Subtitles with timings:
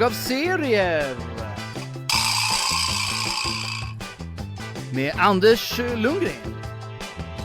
[0.00, 1.16] hög av serier.
[4.94, 6.54] Med Anders Lundgren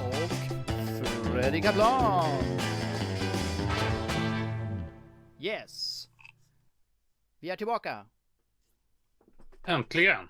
[0.04, 2.40] och Freddy Kaplan.
[5.40, 6.08] Yes.
[7.40, 8.06] Vi är tillbaka
[9.66, 10.30] Äntligen!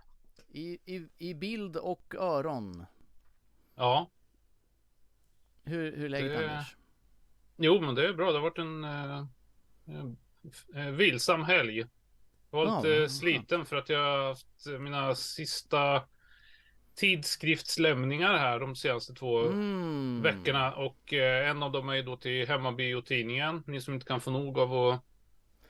[0.52, 2.86] i, i, i bild och öron.
[3.76, 4.10] Ja,
[5.64, 6.76] Hur, hur är läget Det- Anders?
[7.58, 8.32] jo men det är bra.
[8.32, 9.26] Det har varit en eh,
[10.76, 11.86] eh, vilsam helg.
[12.56, 16.02] Jag var Ja, lite sliten för att jag har haft mina sista
[16.96, 20.22] tidskriftslämningar här de senaste två Mm.
[20.22, 20.74] veckorna.
[20.76, 23.64] Och eh, en av dem är då till Hemmabio-tidningen.
[23.68, 25.02] Ni som inte kan få nog av att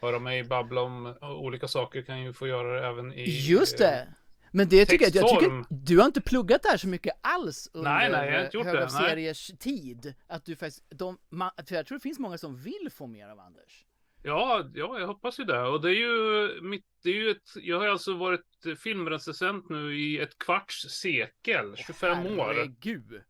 [0.02, 3.24] höra mig babbla om eh, olika saker kan ju få göra det även i...
[3.50, 4.08] Just eh, det!
[4.52, 7.70] Men det tycker jag, jag tycker du har inte pluggat det här så mycket alls
[7.74, 9.10] under Nej, nej, jag har inte gjort hög det, av nej.
[9.10, 10.14] seriers tid.
[10.28, 13.28] Att du faktiskt, de, man, för jag tror det finns många som vill få mer
[13.28, 13.86] av Anders.
[14.28, 15.62] Ja, ja, jag hoppas ju det.
[15.62, 20.00] Och det är ju mitt, det är ju ett, jag har alltså varit filmrecensent nu
[20.00, 22.46] i ett kvarts sekel, 25 år.
[22.46, 23.22] Herregud!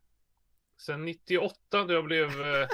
[0.78, 2.68] Sedan 98 då jag blev eh,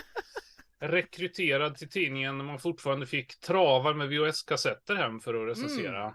[0.81, 6.15] rekryterad till tidningen när man fortfarande fick travar med VHS-kassetter hem för att recensera.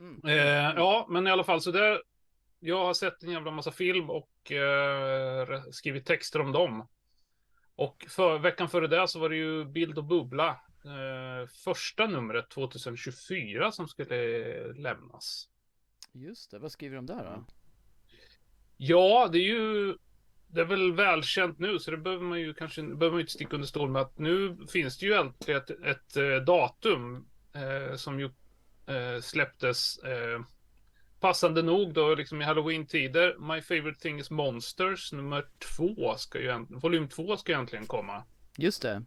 [0.00, 0.20] Mm.
[0.24, 2.02] Eh, ja, men i alla fall så det.
[2.60, 6.88] Jag har sett en jävla massa film och eh, skrivit texter om dem.
[7.76, 10.60] Och för, veckan före det så var det ju Bild och Bubbla.
[10.84, 15.48] Eh, första numret 2024 som skulle lämnas.
[16.12, 17.44] Just det, vad skriver de där då?
[18.76, 19.96] Ja, det är ju
[20.50, 23.54] det är väl välkänt nu, så det behöver man ju kanske behöver man inte sticka
[23.54, 28.20] under stol med att nu finns det ju alltid ett, ett, eh, datum eh, som
[28.20, 28.30] ju
[28.86, 30.40] eh, släpptes eh,
[31.20, 33.54] passande nog då liksom i halloween-tider.
[33.54, 35.44] My favorite thing is monsters nummer
[35.76, 38.24] två ska ju volym två ska ju äntligen komma.
[38.56, 39.02] Just det.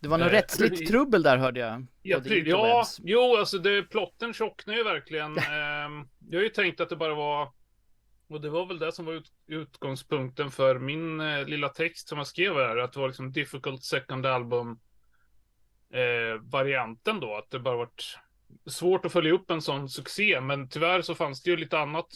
[0.00, 1.86] Det var något Eh, rättsligt i- trubbel där hörde jag.
[2.02, 5.38] Ja, ja, jo, alltså det, plotten tjocknar ju verkligen.
[5.38, 7.52] Ehm, jag har ju tänkt att det bara var,
[8.28, 12.18] och det var väl det som var ut, utgångspunkten för min eh, lilla text som
[12.18, 14.78] jag skrev här, att det var liksom difficult second album
[15.92, 18.18] eh, varianten då, att det bara varit
[18.66, 22.06] svårt att följa upp en sån succé, men tyvärr så fanns det ju lite annat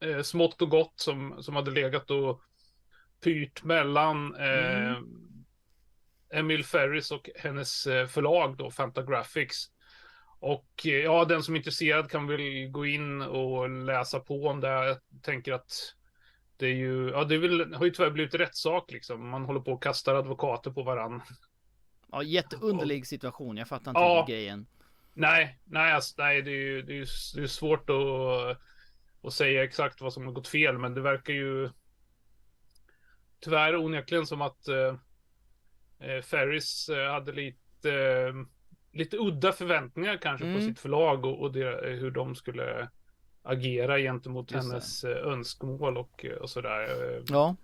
[0.00, 2.42] eh, smått och gott som, som hade legat och
[3.24, 4.96] pyrt mellan eh,
[6.36, 9.70] Emil Ferris och hennes eh, förlag då, Fantagraphics.
[10.40, 14.60] Och eh, ja, den som är intresserad kan väl gå in och läsa på om
[14.60, 14.68] det.
[14.68, 15.72] Jag tänker att
[16.56, 19.28] det är ju, ja det väl, har ju tyvärr blivit rättssak liksom.
[19.28, 21.22] Man håller på och kastar advokater på varann.
[22.12, 24.24] Ja, jätteunderlig situation, jag fattar inte Ja.
[24.28, 24.66] grejen.
[25.14, 28.58] Nej, nej, alltså, nej det är ju det är, det är svårt att,
[29.26, 31.70] att säga exakt vad som har gått fel, men det verkar ju
[33.40, 34.96] tyvärr onekligen som att eh,
[36.22, 38.34] Ferris eh, hade lite, eh,
[38.92, 40.56] lite udda förväntningar kanske Mm.
[40.56, 42.88] på sitt förlag och, och det, eh, hur de skulle
[43.42, 44.72] agera gentemot Just det.
[44.72, 46.82] hennes eh, önskemål och, eh, och sådär.
[47.16, 47.56] Eh, Ja.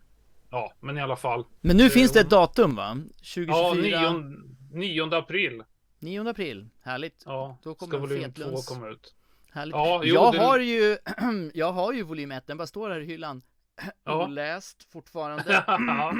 [0.51, 1.45] Ja, men i alla fall.
[1.61, 2.97] Men nu Eh, finns det ett datum va?
[2.97, 4.37] Ja, 2024, 9,
[4.73, 5.63] 9 april.
[5.99, 6.69] 9 april.
[6.83, 7.23] Härligt.
[7.27, 8.69] Ja, Då kommer ska volym 2 fetlunds.
[8.69, 9.15] komma ut.
[9.53, 9.75] Härligt.
[9.75, 10.97] Ja, jo, jag det- har ju,
[11.55, 13.43] jag har ju volym 1, den bara står här i hyllan.
[14.05, 14.25] Ja.
[14.25, 15.45] Oläst fortfarande.
[15.67, 16.13] ja,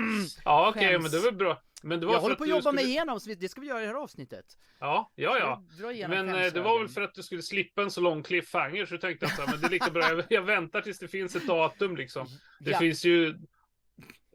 [0.45, 1.03] ja okej, Skäms.
[1.03, 1.63] men det var bra.
[1.83, 2.75] Men det var Jag håller att på att du jobba skulle...
[2.75, 4.45] mig igenom, så det ska vi göra i det här avsnittet.
[4.81, 5.63] Ja, ja, ja.
[6.09, 8.99] Men eh, det var väl för att du skulle slippa en så lång cliffhanger så
[8.99, 10.03] tänkte jag så här, men det är lika bra.
[10.09, 12.27] Jag, jag väntar tills det finns ett datum liksom.
[12.61, 12.79] Det Ja.
[12.79, 13.39] finns ju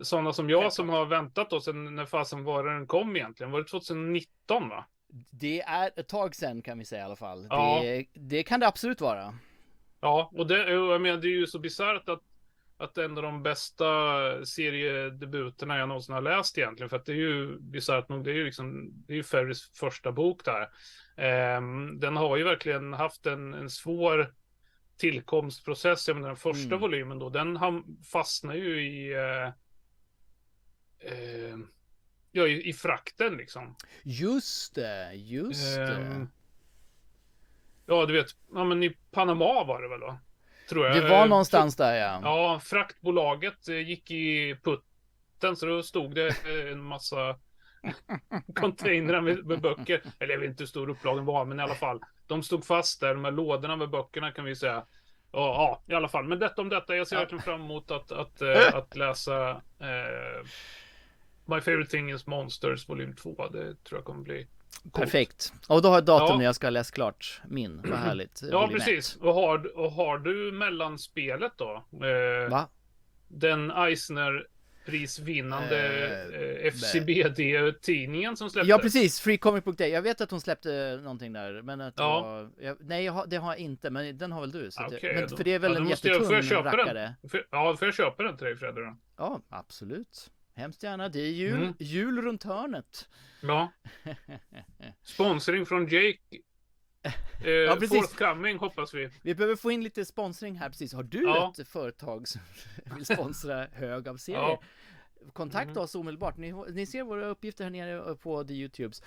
[0.02, 3.52] sådana som jag som har väntat då sen när fasen var den kom egentligen.
[3.52, 4.86] Var det 2019 va?
[5.32, 7.48] Det är ett tag sedan kan vi säga i alla fall.
[7.50, 7.80] Ja.
[7.84, 9.38] Det, det kan det absolut vara.
[10.00, 12.22] Ja, och det, jag menar, det är ju så bisarrt att
[12.78, 13.86] att en av de bästa
[14.46, 16.90] seriedebuterna jag någonsin har läst egentligen.
[16.90, 19.70] För att det är ju bisarrt nog, det är ju liksom, det är ju Ferris
[19.74, 20.70] första bok där.
[21.18, 24.34] Ehm, den har ju verkligen haft en, en svår
[24.98, 26.08] tillkomstprocess.
[26.08, 26.80] Jag menar den första Mm.
[26.80, 29.48] volymen då, den ham- fastnar ju i eh,
[31.12, 31.58] eh,
[32.32, 33.76] Ja, i, i frakten liksom.
[34.04, 35.96] Just det, just det.
[35.96, 36.28] Ehm,
[37.86, 40.20] ja, du vet, ja men i Panama var det väl då?
[40.70, 40.96] Tror jag.
[40.96, 42.20] Det var Eh, någonstans där ja.
[42.24, 47.36] Ja, fraktbolaget eh, gick i putten så då stod det eh, en massa
[48.56, 50.02] containrar med, med böcker.
[50.20, 52.02] Eller jag vet inte hur stor upplagan var, men i alla fall.
[52.28, 54.86] De stod fast där, de här lådorna med böckerna kan vi säga.
[55.32, 56.24] Ja, ja, i alla fall.
[56.28, 56.96] Men detta om detta.
[56.96, 57.20] Jag ser Ja.
[57.20, 59.50] verkligen fram emot att, att, eh, att läsa
[59.80, 60.46] eh,
[61.46, 63.48] My favorite thing is Monsters volym 2.
[63.48, 64.48] Det tror jag kommer bli.
[64.94, 65.54] Perfekt.
[65.68, 66.38] Och då har jag datum Ja.
[66.38, 67.82] när jag ska ha läst klart min.
[67.90, 68.42] Vad härligt.
[68.52, 69.16] Ja, precis.
[69.16, 71.86] Och har, och har du mellanspelet då?
[71.92, 72.70] Eh, Va?
[73.28, 74.48] den Eisner
[74.88, 75.88] Nobelprisvinnande
[76.34, 78.70] Eh, eh, FCBD-tidningen som släppte.
[78.70, 79.90] Ja precis, Free Comic Book Day.
[79.90, 82.22] Jag vet att hon släppte någonting där, men att Ja.
[82.22, 84.72] var, jag, nej jag har, det har jag inte, men den har väl du?
[84.72, 86.70] Så att, Okej, men, då- för det är väl ja, en jag- jag jättetung köpa
[86.70, 86.78] den?
[86.80, 87.14] rackare?
[87.32, 88.86] För, ja, får jag köpa den till dig Fredrik?
[89.18, 90.32] Ja, absolut.
[90.58, 91.10] Hemskt gärna.
[91.10, 91.74] Det är jul, Mm.
[91.80, 93.08] jul runt hörnet.
[93.42, 93.72] Ja.
[95.04, 96.18] Sponsring från Jake.
[97.46, 97.98] Eh, precis.
[97.98, 99.10] forthcoming hoppas vi.
[99.22, 100.94] Vi behöver få in lite sponsring här precis.
[100.94, 101.54] Har du Ja.
[101.60, 102.42] ett företag som
[102.96, 104.40] vill sponsra hög av serier?
[104.42, 104.62] Ja.
[105.34, 105.84] Kontakta Mm.
[105.84, 106.38] oss omedelbart.
[106.38, 109.02] Ni, ni ser våra uppgifter här nere på the Youtubes.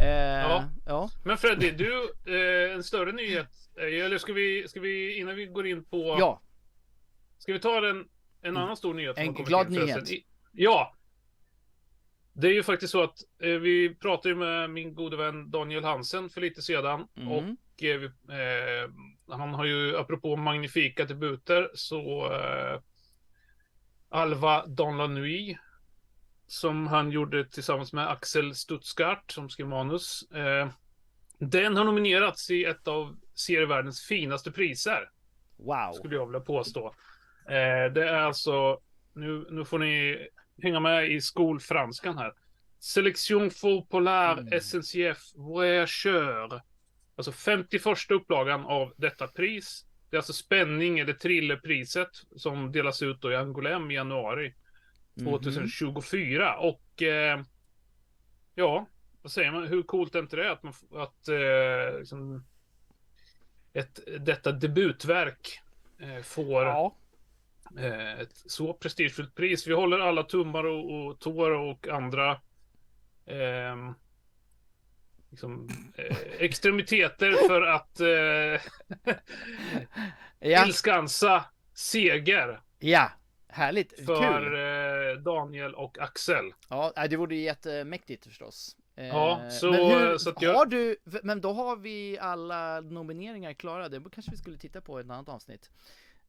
[0.00, 0.64] Eh, Ja.
[0.86, 1.10] ja.
[1.24, 3.70] Men Freddy, du, eh, en större nyhet.
[3.78, 6.16] eh, Eller ska vi, ska vi, innan vi går in på...
[6.20, 6.42] Ja,
[7.38, 8.04] Ska vi ta en,
[8.42, 9.18] en annan stor nyhet?
[9.18, 10.10] En glad nyhet.
[10.10, 10.24] I-
[10.56, 10.94] Ja.
[12.32, 16.30] Det är ju faktiskt så att eh, vi pratade med min gode vän Daniel Hansen
[16.30, 17.08] för lite sedan.
[17.16, 17.28] Mm.
[17.28, 18.02] Och eh,
[18.38, 18.90] eh,
[19.28, 22.80] han har ju, apropå magnifika debuter, så eh,
[24.08, 25.58] Alva Dans la Nuit
[26.46, 30.22] som han gjorde tillsammans med Axel Stutzgart som skrev manus.
[30.32, 30.68] Eh,
[31.38, 35.10] den har nominerats i ett av serievärldens finaste priser
[35.56, 35.92] wow.
[35.92, 36.86] skulle jag vilja påstå.
[37.48, 38.80] Eh, det är alltså,
[39.12, 40.26] nu, nu får ni
[40.62, 42.32] hänga med i skolfranskan här.
[42.78, 44.60] Sélection Faux Polar Mm.
[44.60, 46.60] SNCF Voyageur.
[47.16, 49.86] Alltså 51 upplagan av detta pris.
[50.10, 54.54] Det är alltså spänning eller thrillerpriset som delas ut då i Angoulême i januari
[55.14, 55.26] Mhm.
[55.26, 56.56] 2024.
[56.58, 57.40] Och eh,
[58.54, 58.86] ja,
[59.22, 59.66] vad säger man?
[59.66, 62.44] Hur coolt är inte det att, man, att eh, liksom,
[63.72, 65.60] ett, detta debutverk
[66.00, 66.96] eh, får Ja.
[67.78, 69.66] Eh, ett så prestigefullt pris.
[69.66, 72.40] Vi håller alla tummar och, och tår och andra
[73.26, 73.94] ehm,
[75.30, 79.16] liksom, eh, extremiteter för att eh,
[80.64, 83.10] tillskansa seger ja,
[83.48, 84.06] härligt.
[84.06, 84.54] för
[85.10, 86.44] eh, Daniel och Axel.
[86.68, 88.76] Ja, det vore jättemäktigt förstås.
[88.96, 92.80] Eh, Ja, så- men hur, så att jag- har du, men då har vi alla
[92.80, 93.88] nomineringar klara.
[93.88, 95.70] Det kanske vi skulle titta på i ett annat avsnitt.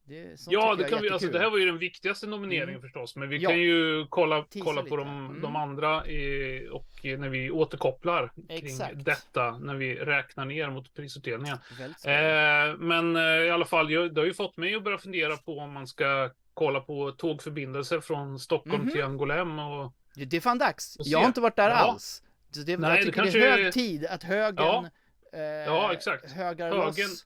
[0.07, 2.81] Det, Ja, det kan vi, alltså det här var ju den viktigaste nomineringen Mm.
[2.81, 3.49] förstås, men vi Ja.
[3.49, 5.41] kan ju kolla, kolla på de, Mm.
[5.41, 8.91] de andra i, och när vi återkopplar Exakt.
[8.93, 11.57] kring detta, när vi räknar ner mot prisutdelningen.
[12.05, 15.37] Eh, men eh, i alla fall, jag, det har ju fått mig att börja fundera
[15.37, 18.91] på om man ska kolla på tågförbindelser från Stockholm Mhm.
[18.91, 20.95] till Angoulême och Det är fan dags.
[20.99, 21.75] Jag har inte varit där Ja.
[21.75, 22.23] alls.
[22.65, 24.85] Det, Nej, jag det tycker det, kanske är hög tid att högen Ja.
[25.33, 26.31] eh, Ja, exakt.
[26.31, 26.85] högar Högen.
[26.85, 27.25] loss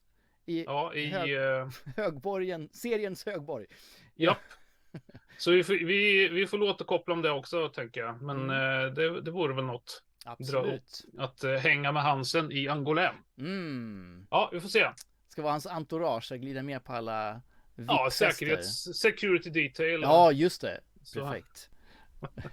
[0.59, 3.65] i ja, i, Hög- eh, högborgen, seriens högborg.
[4.15, 4.37] Ja.
[5.37, 8.21] så vi, får- vi, vi får låta koppla om det också, tänker jag.
[8.21, 8.85] Men Mm.
[8.85, 11.05] eh, det, det vore väl något Absolut.
[11.17, 13.15] att eh, hänga med Hansen i Angoulême.
[13.39, 14.27] Mm.
[14.29, 14.87] Ja, vi får se.
[15.29, 17.41] Ska vara hans entourage, glida med på alla
[17.75, 20.01] Ja, säkerhets, security detail.
[20.01, 20.79] Ja, just det.
[21.13, 21.69] Perfekt.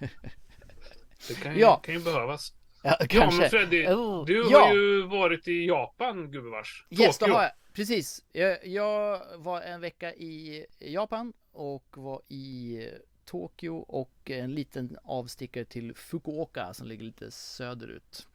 [1.29, 1.77] Det kan ju, Ja.
[1.77, 2.53] kan ju behövas.
[2.89, 3.41] Ja, Ja, kanske.
[3.41, 4.59] men Freddy, Oh, du ja.
[4.67, 6.87] har ju varit i Japan, gubevars.
[6.91, 7.35] Yes, det Tokyo.
[7.35, 7.53] har jag.
[7.73, 8.25] Precis.
[8.33, 12.79] Jag, jag var en vecka i Japan och var i
[13.25, 18.29] Tokyo och en liten avstickare till Fukuoka som ligger lite söderut.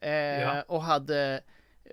[0.00, 0.62] Eh, Ja.
[0.62, 1.40] Och hade,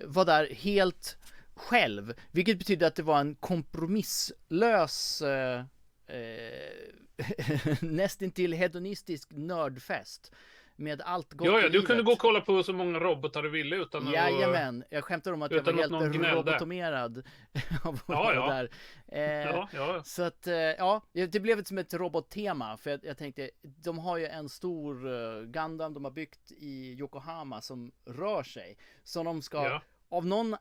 [0.04, 1.16] var där helt
[1.54, 5.64] själv, vilket betyder att det var en kompromisslös eh,
[6.06, 10.32] eh, nästintill hedonistisk nördfest
[10.76, 13.48] med allt gott Ja, ja, du kunde gå och kolla på så många robotar du
[13.50, 14.14] ville utan att...
[14.14, 17.18] Jajamän, jag skämtar om att jag var helt robotomerad
[17.84, 18.46] av Ja, ja.
[18.54, 18.70] där.
[19.08, 20.02] Eh, Ja, ja.
[20.04, 23.98] Så att, eh, ja, det blev ett, som ett robottema för jag, jag tänkte, de
[23.98, 28.78] har ju en stor uh, Gundam de har byggt i Yokohama som rör sig.
[29.04, 29.82] Som de ska ja.
[30.08, 30.56] av någon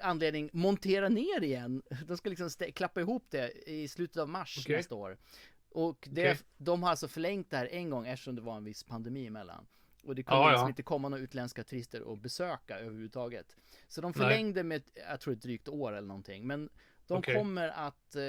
[0.00, 1.82] anledning montera ner igen.
[2.06, 4.76] De ska liksom klappa ihop det i slutet av mars Okej.
[4.76, 5.18] nästa år.
[5.70, 6.38] Och det, Okej.
[6.56, 9.66] de har alltså förlängt det här en gång eftersom det var en viss pandemi emellan.
[10.04, 10.68] Och det kunde Ja, liksom ja.
[10.68, 13.56] inte komma några utländska turister och besöka överhuvudtaget.
[13.88, 16.46] Så de förlängde med, jag tror ett drygt år eller någonting.
[16.46, 16.68] Men
[17.06, 17.34] de Okej.
[17.34, 18.22] kommer att, eh,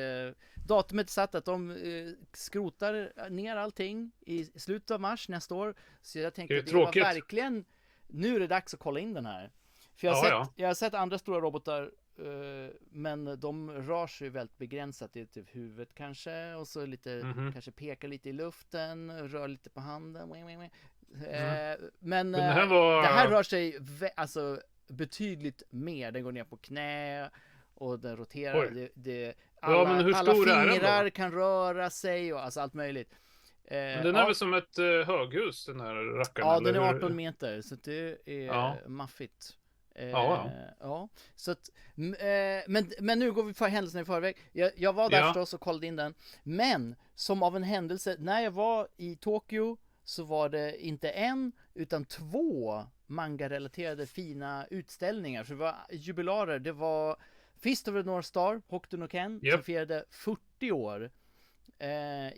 [0.67, 5.75] datumet satt att de eh, skrotar ner allting i slutet av mars nästa år.
[6.01, 7.65] Så jag tänkte Det är det var verkligen,
[8.08, 9.51] nu är det dags att kolla in den här.
[9.96, 10.53] För jag har, Ja, sett, ja.
[10.63, 11.91] jag har sett andra stora robotar,
[12.90, 15.14] men de rör sig väldigt begränsat.
[15.14, 17.52] Det är typ huvudet kanske, och så lite, Mhm.
[17.54, 20.32] kanske pekar lite i luften, rör lite på handen.
[20.32, 20.70] Eh,
[21.22, 21.80] Mm.
[22.00, 23.02] Men, Men det här eh, var...
[23.02, 23.78] det här rör sig
[24.16, 26.12] alltså betydligt mer.
[26.12, 27.30] Den går ner på knä
[27.74, 28.70] och den roterar.
[28.72, 33.14] Det, det, Ja, alla, men hur alla fingrar kan röra sig och alltså allt möjligt.
[33.64, 36.48] Eh, Men den är ja, väl som ett eh, höghus, den här rackaren?
[36.48, 36.96] ja, den är hur?
[36.98, 38.78] 18 meter så det är Ja.
[38.88, 39.56] maffigt.
[39.96, 40.51] Eh, Ja.
[40.79, 41.10] ja.
[41.36, 44.38] Så att, eh, men, men nu går vi för händelsen i förväg.
[44.51, 45.25] Jag, jag var där Ja.
[45.25, 46.13] förstås och kollade in den.
[46.43, 51.51] Men som av en händelse, när jag var i Tokyo så var det inte en
[51.74, 55.43] utan två manga-relaterade fina utställningar.
[55.43, 56.60] Så det var jubilarer.
[56.60, 57.15] Det var
[57.60, 59.65] Fist of the North Star, Hokuto Ken, som Japp.
[59.65, 61.12] firade 40 år.
[61.79, 61.89] Eh,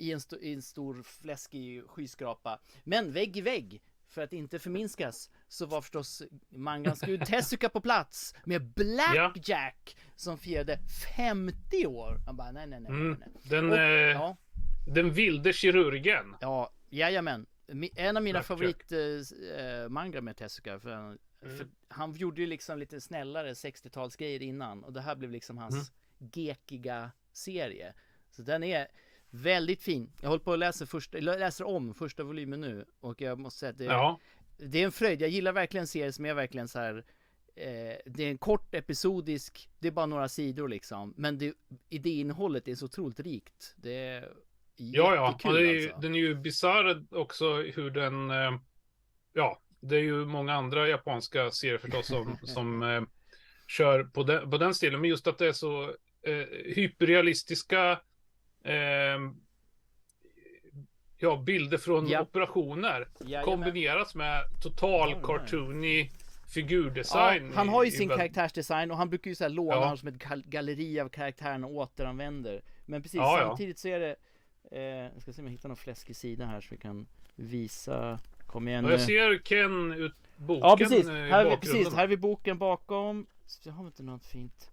[0.02, 2.60] i, en I en stor fläskig skyskrapa.
[2.84, 3.82] Men vägg i vägg,
[4.12, 10.38] för att inte förminskas, så var förstås mangans gud Tezuka på plats med Blackjack som
[10.38, 10.80] firade
[11.18, 12.20] 50 år.
[12.26, 12.92] Han bara nej nej nej.
[12.92, 13.18] nej, Mm.
[13.20, 13.30] nej.
[13.44, 14.38] Den, Och, eh, ja,
[14.88, 16.36] den vilde kirurgen.
[16.42, 17.46] ja, jajamän.
[17.96, 18.46] En av mina Blackjack.
[18.48, 19.66] favorit eh,
[20.16, 20.80] eh, med Tezuka.
[20.80, 21.58] För, han- Mm.
[21.58, 24.84] för han gjorde ju liksom lite snällare 60-talsgrejer innan.
[24.84, 26.30] Och det här blev liksom hans Mm.
[26.34, 27.94] gekiga serie.
[28.30, 28.88] Så den är
[29.32, 30.12] väldigt fin.
[30.22, 32.86] Jag håller på att läsa första, läser om första volymen nu.
[33.00, 34.20] Och jag måste säga att det, Ja.
[34.58, 35.22] det är en fröjd.
[35.22, 37.06] Jag gillar verkligen serier som är verkligen så här.
[37.56, 41.14] Eh, det är en kort episodisk, det är bara några sidor liksom.
[41.18, 41.54] Men det,
[41.90, 43.74] idéinnehållet är så otroligt rikt.
[43.78, 44.30] Det är
[44.76, 45.52] Ja, ja.
[45.54, 46.02] det är ju, alltså.
[46.02, 48.32] Den är ju bisarr också hur den...
[48.32, 48.52] eh,
[49.34, 53.02] Ja, det är ju många andra japanska serier förstås som, som eh,
[53.68, 55.02] kör på den, på den stilen.
[55.02, 55.84] Men just att det är så
[56.24, 58.00] eh, hyperrealistiska
[61.18, 62.22] ja, bilder från Ja.
[62.22, 63.46] operationer Jajamän.
[63.46, 65.20] kombineras med total oj.
[65.24, 66.10] cartoony Ja,
[66.54, 67.54] figurdesign.
[67.56, 69.76] han har ju i- i sin väl- karaktärsdesign och han brukar ju så här låna
[69.76, 69.98] Ja.
[69.98, 72.62] som ett gal- galleri av karaktärerna och återanvänder.
[72.86, 73.48] Men precis, Ja, ja.
[73.48, 74.16] samtidigt så är det,
[74.72, 74.82] eh,
[75.14, 78.68] jag ska se om jag hittar någon fläskig sida här så vi kan visa, kom
[78.68, 78.92] igen nu.
[78.92, 82.58] jag ser Ken ut boken Ja precis, i här, vi- precis, här är vi boken
[82.58, 83.26] bakom.
[83.46, 84.71] Så har vi inte något fint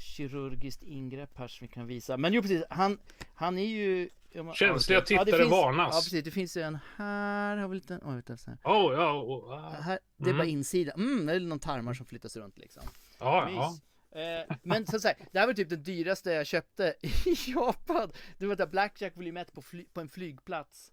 [0.00, 2.16] kirurgiskt ingrepp här som vi kan visa.
[2.16, 2.98] Men jo precis, han,
[3.34, 4.08] han är ju...
[4.30, 4.98] ja, men- Känsliga.
[4.98, 5.88] Ja, tittare finns- varnas.
[5.94, 8.58] Ja precis, det finns ju en här, har vi lite, oj vänta så här.
[8.64, 9.70] Oh, ja, oh, ah.
[9.70, 10.38] här det är Mm.
[10.38, 12.82] bara insidan, mm, det är någon tarmar som flyttas runt liksom.
[13.18, 13.70] ja, ja.
[13.70, 13.80] Mys.
[14.12, 18.12] Eh, men så att säga, det här var typ det dyraste jag köpte i Japan.
[18.38, 20.92] Det var där Blackjack volym 1 på, fly, på en flygplats.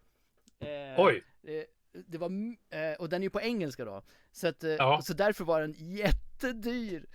[0.59, 0.67] Eh,
[1.05, 1.23] Oj.
[1.43, 1.63] eh,
[2.07, 2.29] det var,
[2.69, 4.01] eh, och den är ju på engelska då.
[4.31, 5.01] Så, att, eh, Ja.
[5.03, 7.05] så därför var den jättedyr.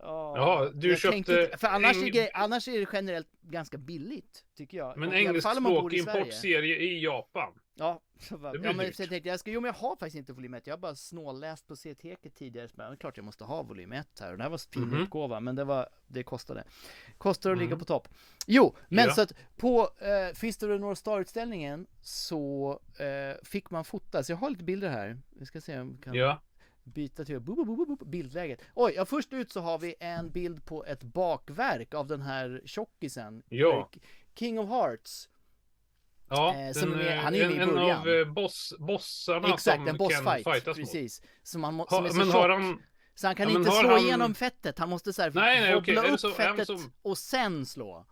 [0.00, 4.44] Ja, Ja, du köpte inte- för annars, eng- är annars är det generellt ganska billigt,
[4.56, 4.96] tycker jag.
[4.98, 7.52] Men engelskspråkig importserie i Japan.
[7.74, 8.98] Ja, så Det blir ja men dyrt.
[8.98, 10.94] jag tänkte jag ska, jo men jag har faktiskt inte volym 1, jag har bara
[10.94, 14.32] snålläst på C-teket tidigare, så bara, det är klart jag måste ha volym 1 här,
[14.32, 15.02] och det här var fin Mhm.
[15.02, 16.64] utgåva, men det var, det kostade.
[17.18, 17.78] Kostar att ligga Mm.
[17.78, 18.08] på topp.
[18.46, 19.14] Jo, men Ja.
[19.14, 24.32] så att på eh, Fist of the North Star-utställningen så eh, fick man fota, så
[24.32, 26.42] jag har lite bilder här, vi ska se om vi kan Ja.
[26.84, 28.60] Byta till bo, bo, bo, bo, bo, bildläget.
[28.74, 32.62] Oj, ja först ut så har vi en bild på ett bakverk av den här
[32.64, 33.90] tjockisen, Ja.
[33.92, 34.00] eh,
[34.34, 35.28] King of Hearts.
[36.28, 39.48] Ja, Eh, som den, är- eh, han är en, i en av eh, boss, bossarna
[39.54, 40.76] Exakt, som en bossfight, fightas mot.
[40.76, 41.22] precis.
[41.42, 42.82] Som, han, må- Ha, som är så tjock, han...
[43.14, 46.02] så han kan ja, inte slå han- igenom fettet, han måste såhär Nej, nej, är
[46.02, 48.06] det upp så- fettet som- och sen slå.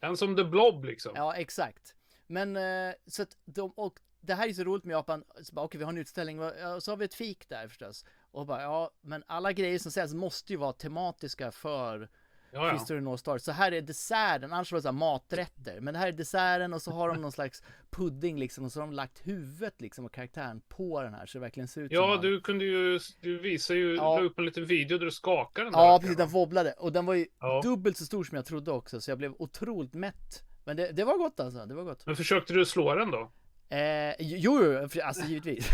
[0.00, 1.12] En som The Blob liksom.
[1.16, 1.94] Ja, exakt.
[2.26, 5.64] Men eh, så att de, och det här är så roligt med Japan, så bara,
[5.64, 8.04] okej vi har en utställning, och så har vi ett fik där förstås.
[8.30, 12.08] Och bara, ja, men alla grejer som säljs måste ju vara tematiska för
[12.54, 12.78] Ja, ja.
[12.78, 13.38] The North Star.
[13.38, 15.80] Så här är desserten, annars var det så här maträtter.
[15.80, 18.80] Men det här är desserten och så har de någon slags pudding liksom och så
[18.80, 21.90] har de lagt huvudet liksom och karaktären på den här så det verkligen ser ut
[21.92, 22.20] som Ja, han.
[22.20, 24.16] du kunde ju, du visade ju, Ja.
[24.18, 25.80] la upp en liten video där du skakade den där.
[25.80, 26.72] Ja, precis, den wobblade.
[26.72, 27.60] Och den var ju Ja.
[27.64, 30.42] dubbelt så stor som jag trodde också, så jag blev otroligt mätt.
[30.64, 32.06] Men det, det var gott alltså, det var gott.
[32.06, 33.32] Men försökte du slå den då?
[33.72, 35.68] Eh, jo, jo, alltså givetvis.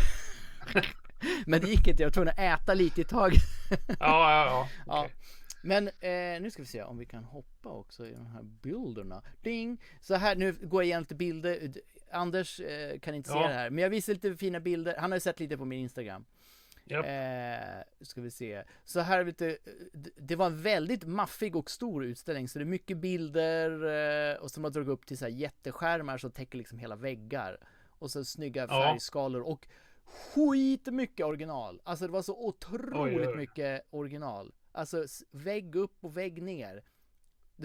[1.47, 3.43] Men det gick inte, jag var tvungen att äta lite i taget.
[3.89, 4.69] Ja, ja, ja.
[4.87, 5.01] Ja.
[5.05, 5.15] okej.
[5.63, 9.23] Men eh, nu ska vi se om vi kan hoppa också i de här bilderna.
[9.43, 9.83] Ding!
[10.01, 11.73] Så här, nu går jag igenom lite bilder.
[12.13, 13.49] Anders eh, kan inte se Ja.
[13.49, 14.97] det här, men jag visar lite fina bilder.
[14.99, 16.25] Han har ju sett lite på min Instagram.
[16.85, 17.07] Japp.
[17.07, 18.63] Eh, ska vi se.
[18.85, 19.59] Så här lite,
[19.93, 23.71] det- det var en väldigt maffig och stor utställning, så det är mycket bilder
[24.33, 27.59] eh, och som har dragit upp till så här jätteskärmar som täcker liksom hela väggar.
[27.99, 28.69] Och så snygga Ja.
[28.69, 29.67] färgskalor och
[30.05, 31.81] skitmycket original.
[31.85, 34.55] Alltså det var så otroligt Oj, oj, mycket original.
[34.73, 36.85] Alltså vägg upp och vägg ner.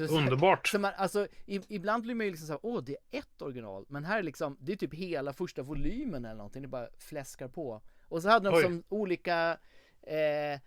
[0.08, 0.68] Så- Underbart.
[0.68, 3.86] så man, alltså, i, ibland blir man ju liksom såhär, åh det är ett original,
[3.90, 7.48] men här är liksom, det är typ hela första volymen eller någonting, det bara fläskar
[7.48, 7.82] på.
[8.08, 8.64] Och så hade de Oj.
[8.64, 9.58] som olika
[10.02, 10.60] eh,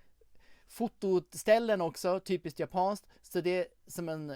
[0.68, 4.32] fotoställen också, typiskt japanskt, så det är som en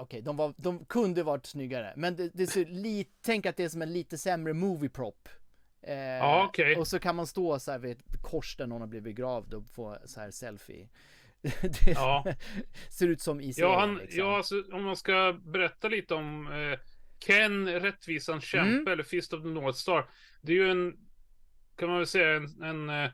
[0.00, 3.64] Okej, de, var, de kunde varit snyggare, men det, det ser lite, tänk att det
[3.64, 5.28] är som en lite sämre movie prop.
[5.82, 6.76] Eh, Ja, okej.
[6.76, 9.54] Och så kan man stå så här vid ett kors där någon har blivit begravd
[9.54, 10.88] och få så här selfie.
[11.62, 12.24] det Ja.
[12.90, 14.18] ser ut som i serien Ja, han, liksom.
[14.18, 16.78] ja alltså, om man ska berätta lite om eh,
[17.26, 18.92] Ken, rättvisans kämpe, Mm.
[18.92, 20.10] eller Fist of the North Star.
[20.42, 20.96] Det är ju en,
[21.76, 23.10] kan man väl säga, en, en eh,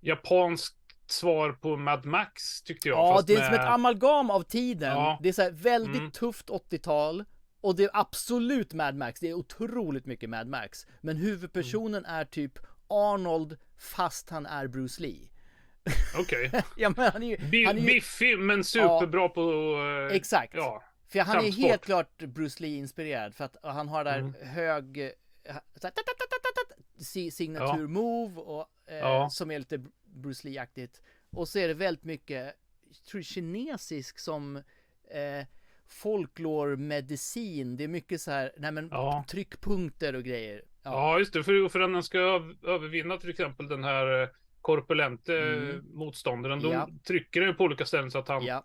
[0.00, 0.76] japansk
[1.10, 2.98] svar på Mad Max tyckte jag.
[2.98, 3.46] Ja, det är med...
[3.46, 4.90] som ett amalgam av tiden.
[4.92, 5.18] Ja.
[5.22, 6.10] Det är så väldigt Mm.
[6.10, 7.24] tufft 80-tal.
[7.60, 9.20] Och det är absolut Mad Max.
[9.20, 10.86] Det är otroligt mycket Mad Max.
[11.00, 12.20] Men huvudpersonen Mm.
[12.20, 12.58] är typ
[12.88, 15.28] Arnold fast han är Bruce Lee.
[16.18, 16.50] Okej.
[16.76, 17.36] Ja men han är ju...
[17.36, 19.40] Bi- han är ju Biffig men superbra på...
[20.10, 20.54] eh, exakt.
[20.56, 20.82] Ja.
[21.08, 21.64] För han är kampsport.
[21.66, 23.34] helt klart Bruce Lee-inspirerad.
[23.34, 24.34] För att han har där Mm.
[24.42, 24.98] hög...
[24.98, 25.10] eh,
[25.76, 25.92] så här,
[27.04, 29.28] ta- ta- ta- ta- ta- ta- si- signatur move och eh, Ja.
[29.30, 31.00] som är lite Bruce Lee-aktigt.
[31.30, 32.54] Och så är det väldigt mycket,
[33.10, 34.56] tror kinesisk som
[35.10, 35.46] eh,
[35.88, 37.76] folklore-medicin.
[37.76, 39.24] Det är mycket så här, nej men Ja.
[39.28, 40.62] tryckpunkter och grejer.
[40.82, 40.90] Ja.
[40.92, 41.44] Ja, just det.
[41.44, 44.28] För, för att den ska öv- övervinna till exempel den här eh,
[44.60, 45.84] korpulente Mm.
[45.94, 46.60] motståndaren.
[46.60, 46.88] De Ja.
[47.06, 48.64] trycker den på olika ställen så att han, ja.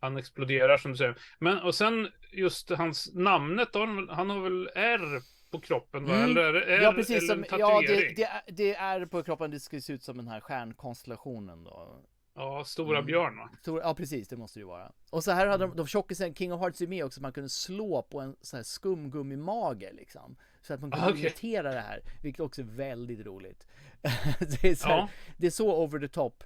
[0.00, 1.16] han exploderar som du säger.
[1.38, 5.22] Men och sen just hans namnet då, han, han har väl R
[5.54, 6.14] på kroppen va?
[6.16, 6.30] Mm.
[6.30, 7.16] Eller är det R ja, precis.
[7.16, 10.02] eller Som, en ja, det, det, är, det är på kroppen, det ska se ut
[10.02, 11.96] som den här stjärnkonstellationen då.
[12.36, 13.06] Ja, Stora Mm.
[13.06, 13.50] Björn va?
[13.60, 14.92] Stor, ja precis, det måste det ju vara.
[15.10, 17.48] Och så här hade de, de tjockisen, King of Hearts är med också, man kunde
[17.48, 20.36] slå på en sån här skumgummimage liksom.
[20.62, 21.20] Så att man kunde Ah, okej.
[21.20, 23.66] imitera det här, vilket också är väldigt roligt.
[24.60, 25.08] det, är så här, Ja.
[25.36, 26.44] det är så over the top.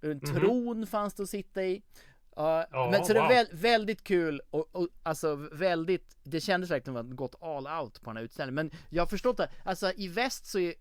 [0.00, 1.82] En tron fanns det att sitta i.
[2.36, 3.28] Ja, Ja, men så det är wow.
[3.30, 8.02] väl, väldigt kul och, och alltså väldigt, det kändes verkligen som att gått all out
[8.02, 8.54] på den här utställningen.
[8.70, 10.74] Men jag har förstått att, alltså i väst så är,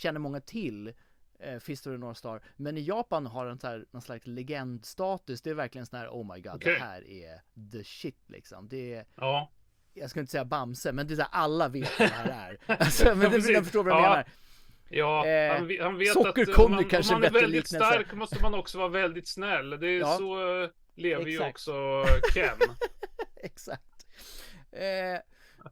[0.00, 0.92] känner många till
[1.40, 4.26] eh, Fist of the North Star, men i Japan har den så här, någon slags
[4.26, 5.42] legendstatus.
[5.42, 6.72] Det är verkligen sån här, oh my god, Okej.
[6.72, 7.40] det här är
[7.72, 8.68] the shit liksom.
[8.68, 9.50] Det är, Ja.
[9.94, 12.50] jag ska inte säga Bamse, men det är så här, alla vet vad det här
[12.50, 12.58] är.
[12.80, 13.50] Alltså, men det, precis.
[13.50, 14.08] jag förstår vad jag Ja.
[14.10, 14.26] menar.
[14.90, 17.76] Ja, Eh, han, han vet att om man, kanske om man är väldigt liknelse.
[17.86, 19.70] stark måste man också vara väldigt snäll.
[19.70, 20.16] Det är Ja.
[20.18, 20.38] så
[20.98, 21.50] lever ju Exakt.
[21.50, 22.58] också Ken.
[23.36, 24.06] Exakt.
[24.70, 25.20] Eh,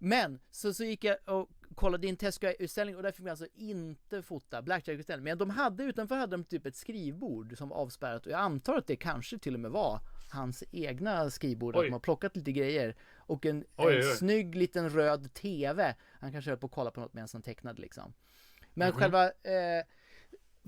[0.01, 4.23] men så, så gick jag och kollade in Tesco-utställning och där fick man alltså inte
[4.23, 5.25] fota Blackjack-utställning.
[5.25, 8.77] Men de hade utanför hade de typ ett skrivbord som var avspärrat och jag antar
[8.79, 10.01] att det kanske till och med var
[10.33, 11.75] hans egna skrivbord.
[11.77, 11.87] Att Oj.
[11.87, 15.95] de har plockat lite grejer och en, Oj, en oj, snygg liten röd TV.
[16.21, 18.15] Han kanske höll på att kolla på något medan han tecknade liksom.
[18.75, 18.99] Men Mhm.
[18.99, 19.85] själva eh,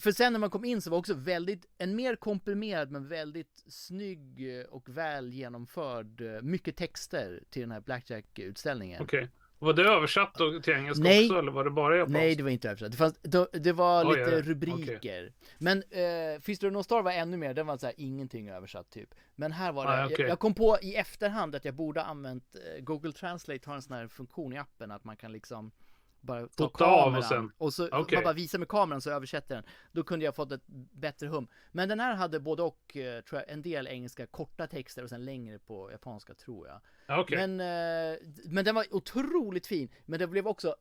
[0.00, 3.64] för sen när man kom in så var också väldigt, en mer komprimerad men väldigt
[3.66, 9.02] snygg och väl genomförd, eh, mycket texter till den här Blackjack-utställningen.
[9.02, 9.28] Okej.
[9.60, 11.26] Var det översatt då till engelska Nej.
[11.26, 12.12] också eller var det bara japanskt?
[12.12, 12.90] Nej, det var inte översatt.
[12.90, 14.42] Det, fanns, det, det var Oj, lite oj.
[14.42, 15.32] rubriker.
[15.58, 18.48] Men eh, Fist of the North Star var ännu mer, den var så här ingenting
[18.48, 19.14] översatt typ.
[19.36, 20.16] Men här var det, Ah, okej.
[20.20, 23.74] jag, jag kom på i efterhand att jag borde ha använt, eh, Google Translate har
[23.76, 25.70] en sån här funktion i appen att man kan liksom
[26.20, 28.16] bara Fota av och kameran sen- och så Okej.
[28.16, 29.64] man bara visar med kameran så översätter den.
[29.92, 31.48] Då kunde jag fått ett bättre hum.
[31.72, 35.08] Men den här hade både och, eh, tror jag, en del engelska korta texter och
[35.08, 36.80] sen längre på japanska tror jag.
[37.06, 37.46] Ja, Okej.
[37.46, 37.60] Men,
[38.12, 39.88] eh, men den var otroligt fin.
[40.06, 40.76] Men det blev också,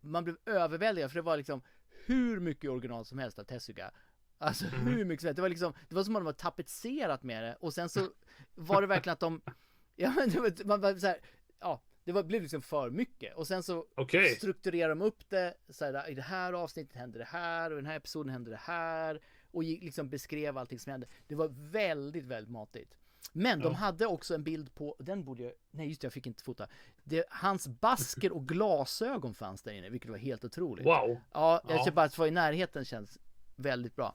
[0.00, 1.62] man blev överväldigad för det var liksom
[2.06, 3.90] hur mycket original som helst av Tezuka.
[4.38, 4.86] Alltså Mhm.
[4.86, 5.36] hur mycket som helst.
[5.36, 7.56] Det var liksom, det var som om de var tapetserat med det.
[7.60, 8.08] Och sen så
[8.54, 9.40] var det verkligen att de,
[9.96, 11.18] ja men det var, man var så här,
[11.60, 11.82] ja.
[12.06, 14.34] Det var, blev liksom för mycket och sen så Okej.
[14.36, 17.80] strukturerar de upp det så här, i det här avsnittet händer det här och i
[17.80, 21.06] den här episoden händer det här och liksom beskrev allting som hände.
[21.26, 22.94] Det var väldigt, väldigt matigt.
[23.32, 23.78] Men de Ja.
[23.78, 26.68] hade också en bild på, den borde jag, nej just det, jag fick inte fota.
[27.04, 30.86] Det, hans basker och glasögon fanns där inne, vilket var helt otroligt.
[30.86, 31.16] Wow.
[31.32, 31.78] Ja, jag Ja.
[31.78, 33.18] känner bara att vara i närheten känns
[33.56, 34.14] väldigt bra.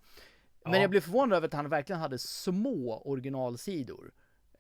[0.64, 0.80] Men Ja.
[0.82, 4.12] jag blev förvånad över att han verkligen hade små originalsidor.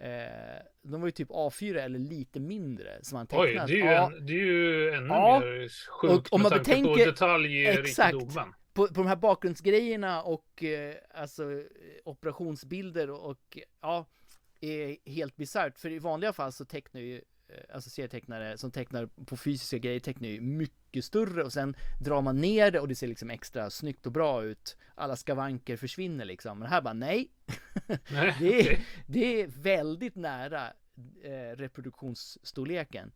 [0.03, 3.67] Eh, de var ju typ A4 eller lite mindre som han Oj, tecknat.
[3.67, 5.39] det är ju, ja, en, det är ju ännu Ja.
[5.39, 8.53] mer sjukt Och om med man tanke på betänker- detaljrikedomen.
[8.73, 11.59] på, på de här bakgrundsgrejerna och eh, alltså eh,
[12.05, 14.05] operationsbilder och, och ja,
[14.61, 15.79] är helt bisarrt.
[15.79, 17.21] För i vanliga fall så tecknar ju
[17.73, 22.41] alltså serietecknare som tecknar på fysiska grejer tecknar ju mycket större och sen drar man
[22.41, 24.77] ner det och det ser liksom extra snyggt och bra ut.
[24.95, 26.59] Alla skavanker försvinner liksom.
[26.59, 27.31] Men här bara nej.
[27.87, 28.85] Nej, Det är, okej.
[29.07, 30.67] det är väldigt nära
[31.23, 33.11] eh, reproduktionsstorleken.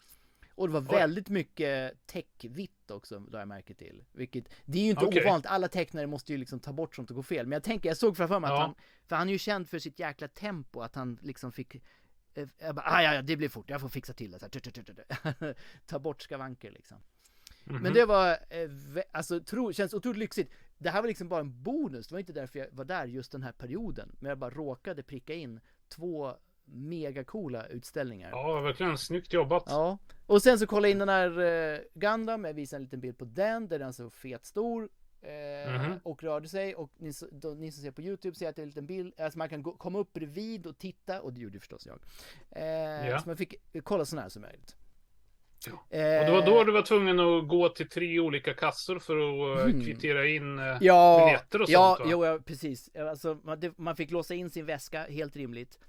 [0.56, 0.88] Och det var Oj.
[1.00, 4.04] väldigt mycket täckvitt också, la jag märke till.
[4.12, 5.24] Vilket, det är ju inte Okej.
[5.26, 7.46] ovanligt, alla tecknare måste ju liksom ta bort sånt och gå fel.
[7.48, 8.62] Men jag tänker, jag såg framför mig att Ja.
[8.62, 8.76] han,
[9.08, 11.82] för han är ju känd för sitt jäkla tempo, att han liksom fick eh,
[12.60, 14.40] jag bara, ah, ja, ja, det blir fort, jag får fixa till det.
[14.40, 15.56] Så här.
[15.86, 16.98] Ta bort skavanker liksom.
[17.64, 17.84] Mhm.
[17.84, 18.70] Men det var, eh,
[19.12, 20.52] alltså, tro, känns otroligt lyxigt.
[20.78, 23.32] Det här var liksom bara en bonus, det var inte därför jag var där just
[23.32, 24.16] den här perioden.
[24.20, 28.30] Men jag bara råkade pricka in två megacoola utställningar.
[28.30, 29.64] Ja, verkligen snyggt jobbat.
[29.68, 29.98] Ja.
[30.26, 33.26] Och sen så kolla in den här uh, Gundam, jag visade en liten bild på
[33.26, 34.90] den, där den så fet stor.
[35.28, 36.00] Eh, Mhm.
[36.04, 38.62] Och rörde sig och ni, så- då, ni som ser på Youtube ser att det
[38.62, 41.42] är en liten bild, alltså man kan gå, komma upp bredvid och titta och det
[41.42, 42.00] gjorde förstås jag.
[42.52, 43.20] Eh, Ja.
[43.20, 44.76] Så man fick kolla sån här som möjligt.
[45.68, 45.74] Ja.
[46.20, 49.60] Och det var då du var tvungen att gå till tre olika kassor för att
[49.62, 49.70] Mm.
[49.76, 49.86] mm.
[49.86, 52.96] kvittera in eh, Ja, biljetter och ja, sånt jo, ja, precis.
[52.96, 55.80] Alltså, man, det, man fick låsa in sin väska, helt rimligt,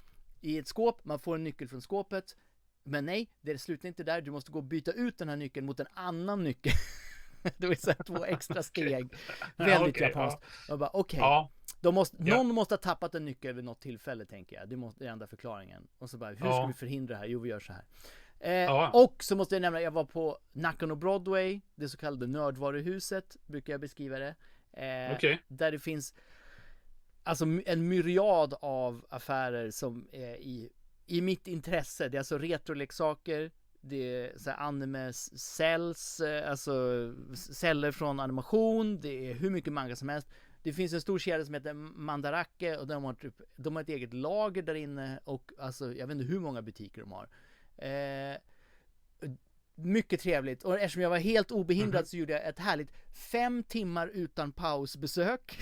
[0.41, 1.05] i ett skåp.
[1.05, 2.37] Man får en nyckel från skåpet.
[2.85, 4.21] Men nej, det slutar inte där.
[4.21, 6.73] Du måste gå och byta ut den här nyckeln mot en annan nyckel.
[7.57, 9.09] det vill säga två extra steg.
[9.57, 10.45] Väldigt okej, japanskt.
[10.69, 11.21] Jag bara, okej.
[11.21, 12.37] Ja, De måste, Ja.
[12.37, 14.69] Någon måste ha tappat en nyckel vid något tillfälle, tänker jag.
[14.69, 15.87] Det, måste, det är enda förklaringen.
[15.99, 16.67] Och så bara, hur ska Ja.
[16.67, 17.27] vi förhindra det här?
[17.27, 17.85] Jo, vi gör så här.
[18.41, 18.91] Eh, Ja.
[18.91, 23.73] Och så måste jag nämna, jag var på Nakano Broadway, det så kallade nördvaruhuset, brukar
[23.73, 24.35] jag beskriva det.
[24.73, 25.39] Eh, okej.
[25.49, 26.15] Där det finns
[27.23, 30.71] alltså en myriad av affärer som är i,
[31.07, 32.09] i mitt intresse.
[32.09, 33.51] Det är alltså retroleksaker,
[33.89, 33.97] det
[34.27, 36.73] är så här anime cells, eh, alltså
[37.35, 40.29] celler från animation, det är hur mycket manga som helst.
[40.63, 43.89] Det finns en stor kedja som heter Mandarake och de har, typ, de har ett
[43.89, 47.29] eget lager där inne och alltså jag vet inte hur många butiker de har.
[47.89, 48.37] Eh,
[49.75, 52.07] mycket trevligt och eftersom jag var helt obehindrad Mhm.
[52.07, 55.59] så gjorde jag ett härligt fem timmar utan pausbesök.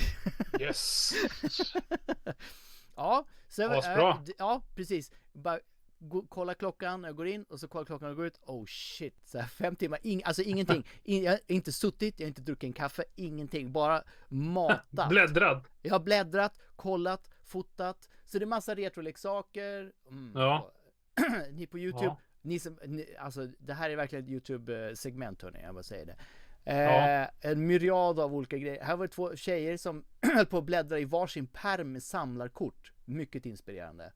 [0.61, 1.13] Yes.
[2.97, 5.13] ja, så äh, ja, precis.
[5.33, 5.61] Bara
[6.09, 8.41] gå, kolla klockan jag går in och så kolla klockan jag går ut.
[8.47, 10.87] Oh shit, så här, fem timmar, ing, alltså ingenting.
[11.05, 13.73] In, jag har inte suttit, jag har inte druckit en kaffe, ingenting.
[13.73, 15.09] Bara matat.
[15.09, 15.65] Bläddrad.
[15.83, 18.09] Jag har bläddrat, kollat, fotat.
[18.27, 19.93] Så det är massa retroleksaker.
[20.11, 20.33] Mm.
[20.35, 20.73] Ja.
[21.51, 22.19] ni på Youtube, Ja.
[22.43, 26.17] ni som, ni, alltså det här är verkligen ett Youtube-segment hörni, jag bara säger det.
[26.65, 27.29] Eh, Ja.
[27.41, 28.85] En myriad av olika grejer.
[28.85, 32.93] Här var det två tjejer som höll på att bläddra i varsin pärm med samlarkort.
[33.05, 34.13] Mycket inspirerande.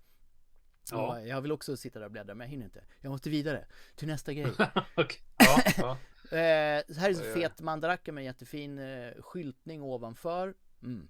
[0.96, 1.20] Ja.
[1.20, 2.84] Jag vill också sitta där och bläddra, men jag hinner inte.
[3.00, 3.64] Jag måste vidare
[3.96, 4.52] till nästa grej.
[4.96, 5.20] Okej.
[5.36, 5.98] Ja, ja.
[6.28, 10.54] Eh, så här är en fet mandaracka med jättefin eh, skyltning ovanför.
[10.82, 11.08] Mm.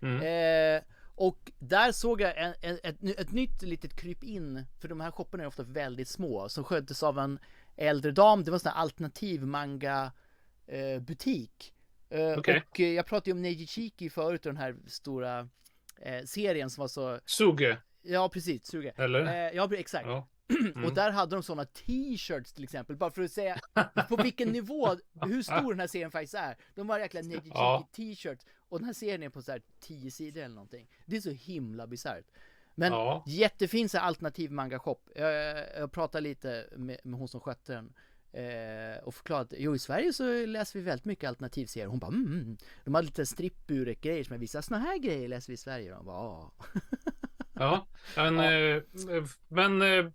[0.00, 0.22] Mm.
[0.76, 0.82] Eh,
[1.14, 5.10] och där såg jag en, en, ett, ett nytt litet kryp in, för de här
[5.10, 7.38] shopparna är ofta väldigt små, som sköttes av en
[7.76, 8.44] äldre dam.
[8.44, 10.12] Det var en sån här alternativ manga
[10.66, 11.74] eh, butik.
[12.08, 12.62] Eh, Okej.
[12.70, 15.48] Och eh, jag pratade ju om Neji Chiki förut, den här stora
[16.00, 18.92] eh, serien som var så, Suge, ja precis, Suge.
[18.96, 19.26] eller?
[19.48, 20.06] Eh, ja, exakt.
[20.08, 20.28] Ja.
[20.74, 20.84] Mm.
[20.84, 23.58] Och där hade de sådana t-shirts till exempel, bara för att säga
[24.08, 24.88] på vilken nivå,
[25.26, 26.56] hur stor den här serien faktiskt är.
[26.74, 27.88] De har jäkla Neji Ja.
[27.96, 30.88] t-shirts och den här serien är på så här 10 sidor eller någonting.
[31.06, 32.24] Det är så himla bisarrt.
[32.74, 33.24] Men Ja.
[33.26, 34.98] jättefin så här alternativ manga shop.
[35.14, 37.92] Jag, jag pratade lite med, med hon som skötte den.
[38.32, 41.86] Eh, och förklarade att jo i Sverige så läser vi väldigt mycket alternativserier.
[41.88, 42.56] Hon bara mm, mm.
[42.84, 44.62] De hade lite strippburek grejer som jag visade.
[44.62, 45.92] Såna här grejer läser vi i Sverige.
[45.92, 46.52] Och de bara, "Ah."
[47.58, 47.86] Ja.
[48.16, 48.52] Men, Ja.
[48.52, 48.82] eh,
[49.48, 50.06] men eh,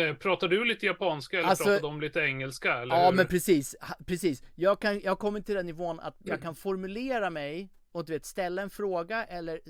[0.00, 2.74] eh, pratar du lite japanska eller Alltså- pratar de lite engelska?
[2.74, 4.42] Eller Ja men precis, precis.
[4.54, 8.12] Jag, kan, jag har kommit till den nivån att jag kan formulera mig och du
[8.12, 9.60] vet ställa en fråga eller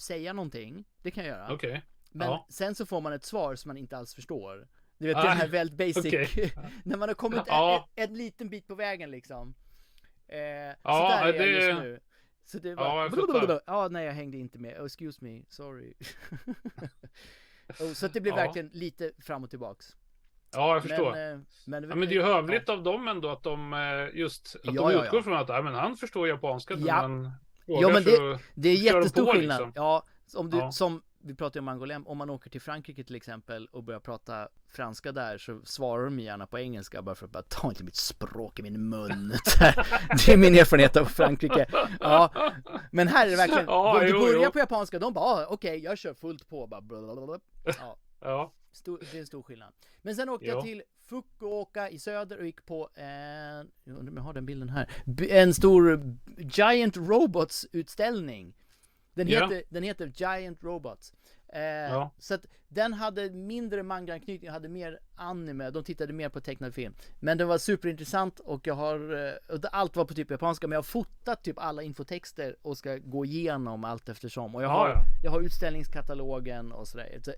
[0.00, 0.84] säga någonting.
[1.02, 1.52] Det kan jag göra.
[1.54, 1.82] Okej.
[2.12, 2.46] Men ja.
[2.50, 4.68] sen så får man ett svar som man inte alls förstår.
[4.98, 6.52] Du vet Ah, den här väldigt basic, okej.
[6.84, 7.88] när man har kommit Ja.
[7.94, 9.54] en, en liten bit på vägen liksom.
[10.28, 12.00] Eh, Ja, så där är det- jag just nu.
[12.44, 13.10] Så det var, Ja,
[13.48, 15.94] jag ja, nej jag hängde inte med, oh, excuse me, sorry.
[17.80, 18.36] oh, så det blev Ja.
[18.36, 19.96] verkligen lite fram och tillbaks.
[20.52, 21.12] Ja, jag förstår.
[21.12, 24.18] Men, eh, men, Ja, men det är ju hövligt av dem ändå att de eh,
[24.20, 25.22] just att Ja, de utgår ja.
[25.22, 26.74] från att men han förstår japanska.
[26.74, 27.08] Ja.
[27.08, 27.30] man
[27.66, 29.58] Ja, frågar men så- Det är jättestor på, skillnad.
[29.58, 29.72] liksom.
[29.74, 33.66] Ja, om du, som vi pratade om Angolem, om man åker till Frankrike till exempel
[33.66, 37.42] och börjar prata franska där så svarar de gärna på engelska bara för att bara
[37.42, 39.28] ta inte mitt språk i min mun.
[40.26, 41.66] det är min erfarenhet av Frankrike.
[42.00, 42.52] Ja,
[42.90, 44.50] men här är det verkligen, Ja, du jo, börjar jo.
[44.52, 47.38] på japanska, de bara ah, okej, jag kör fullt på bara blablabla.
[47.64, 49.72] Ja, Ja, stor, det är en stor skillnad.
[50.02, 50.54] Men sen åkte Ja.
[50.54, 54.46] jag till Fukuoka i söder och gick på en, jag undrar om jag har den
[54.46, 54.90] bilden här,
[55.28, 58.54] en stor Giant Robots utställning.
[59.14, 59.44] Den Ja.
[59.44, 61.12] heter, den heter Giant Robots.
[61.48, 62.10] Eh, Ja.
[62.18, 66.94] Så att den hade mindre manga-anknytning, hade mer anime, de tittade mer på tecknad film.
[67.20, 70.72] Men den var superintressant och jag har, eh, och allt var på typ japanska, men
[70.72, 74.54] jag har fotat typ alla infotexter och ska gå igenom allt eftersom.
[74.54, 75.02] Och jag Ja, har, ja.
[75.22, 77.18] jag har utställningskatalogen och sådär.
[77.22, 77.32] Så,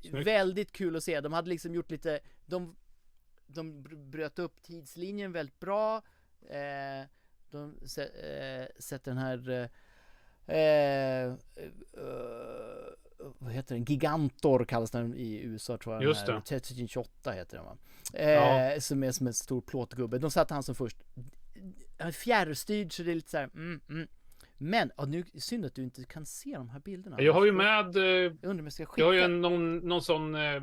[0.00, 0.26] Snyggt.
[0.26, 2.76] väldigt kul att se, de hade liksom gjort lite, de,
[3.46, 5.96] de br- bröt upp tidslinjen väldigt bra.
[6.50, 7.06] Eh,
[7.50, 9.70] de eh, sätter den här
[10.46, 11.32] eh, eh,
[11.96, 13.84] eh, vad heter den?
[13.84, 16.04] Gigantor kallas den i USA tror jag.
[16.04, 16.32] Just det.
[16.32, 17.76] 1328 heter den va?
[18.14, 18.80] Eh, Ja.
[18.80, 20.18] Som är som en stor plåtgubbe.
[20.18, 20.96] De satte han som först.
[22.12, 24.08] Fjärrstyrd så det är lite så här, mm, mm.
[24.58, 27.20] Men, ja, nu synd att du inte kan se de här bilderna.
[27.20, 29.00] jag har ju med, eh, Jag undrar om jag ska skicka.
[29.00, 30.62] jag har ju en, någon, någon sån eh,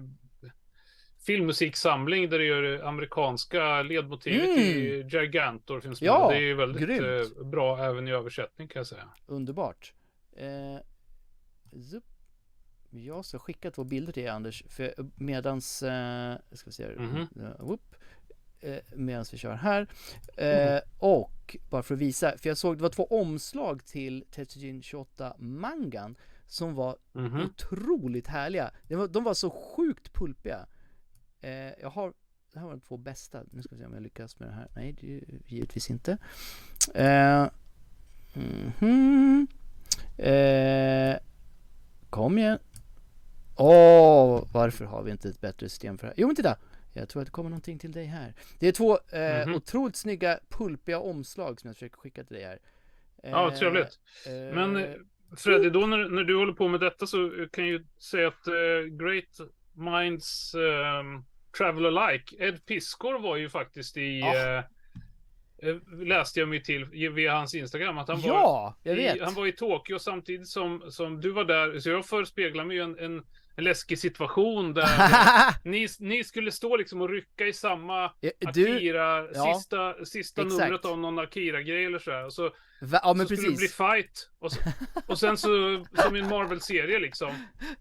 [1.26, 4.60] filmmusiksamling där det gör amerikanska ledmotivet Mm.
[4.60, 6.08] i Gigantor finns med.
[6.08, 7.38] Ja, det är ju väldigt grymt.
[7.38, 9.10] eh, bra även i översättning kan jag säga.
[9.26, 9.94] Underbart.
[10.38, 10.78] Eh.
[12.90, 16.96] Jag ska skicka två bilder till er Anders, för medans, eh, ska vi se, här.
[16.96, 17.28] Mhm.
[18.62, 19.88] Eh, eh, medan vi kör här.
[20.38, 20.82] Eh, Mm.
[21.00, 25.36] och bara för att visa, för jag såg det var två omslag till Tetsujin 28
[25.40, 26.16] mangan
[26.48, 27.42] som var Mhm.
[27.42, 28.72] otroligt härliga.
[28.88, 30.66] De var, de var så sjukt pulpiga.
[31.44, 32.14] Eh, jag har,
[32.54, 33.44] det här var de två bästa.
[33.52, 34.68] Nu ska vi se om jag lyckas med det här.
[34.76, 36.18] Nej, det är ju givetvis inte.
[36.96, 37.48] Eh,
[38.34, 39.48] mhm.
[40.18, 41.16] eh,
[42.10, 42.60] kom igen.
[43.58, 46.16] Åh, varför har vi inte ett bättre system för det här?
[46.18, 46.58] Jo men titta!
[46.94, 48.34] Jag tror att det kommer någonting till dig här.
[48.60, 49.56] Det är två eh, Mhm.
[49.56, 52.60] otroligt snygga pulpiga omslag som jag försöker skicka till dig här.
[53.24, 54.00] Ja, Eh, trevligt.
[54.28, 54.96] eh, Men eh,
[55.38, 58.48] Freddy, då när, när du håller på med detta så kan jag ju säga att
[58.48, 58.54] eh,
[58.92, 61.24] Great Minds ehm,
[61.58, 64.20] Travel Alike, Ed Piskor var ju faktiskt i...
[64.20, 64.58] Ja.
[64.58, 64.64] eh,
[65.70, 69.16] eh, läste jag mig till via hans Instagram att han var ja, vet!
[69.16, 71.80] I, han var i Tokyo samtidigt som, som du var där.
[71.80, 73.24] Så jag förespeglar mig ju en, en,
[73.56, 74.88] en läskig situation där
[75.70, 78.12] ni, ni skulle stå liksom och rycka i samma
[78.54, 80.62] du, Akira, ja, sista, sista exakt.
[80.64, 82.26] numret av någon Akira-grej eller sådär.
[82.26, 82.44] Och så,
[82.82, 84.30] va, ja så skulle det bli fight.
[84.40, 84.60] Och, så,
[85.08, 87.34] och sen så, som i en Marvel-serie liksom.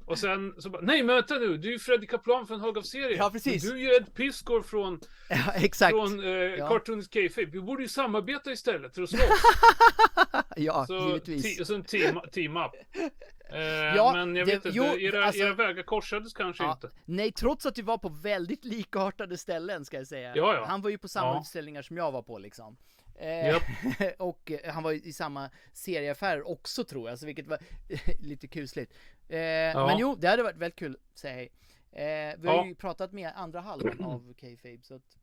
[0.07, 3.19] Och sen så bara, nej men vänta nu, du är ju Freddy Kaplan från Högav-serien.
[3.19, 3.63] Ja, precis.
[3.63, 5.91] Du är ju Ed Piskor från, Ja, exakt.
[5.91, 6.69] från eh, Ja.
[6.69, 7.51] Cartoons Kayfabe.
[7.53, 9.23] Vi borde ju samarbeta istället för att slåss.
[10.57, 11.61] ja, Så, givetvis.
[11.61, 12.73] ti- så en team, team up.
[13.55, 13.61] Eh,
[13.97, 16.91] Ja, men jag det- vet inte, jo, era, alltså- era vägar korsades kanske Ja, inte.
[17.05, 20.33] nej, trots att vi var på väldigt likartade ställen ska jag säga.
[20.37, 20.65] Ja, ja.
[20.69, 21.41] Han var ju på samma Ja.
[21.41, 22.77] utställningar som jag var på liksom.
[23.19, 23.63] Eh, Japp.
[24.19, 27.59] och eh, han var i samma serieaffär också tror jag, så vilket var
[28.21, 28.93] lite kusligt.
[29.29, 29.39] Eh,
[29.87, 31.49] Men jo, det hade varit väldigt kul, säg hej.
[31.93, 32.67] Eh, vi har Ja.
[32.67, 35.17] ju pratat med andra halvan av K-Fabe så att...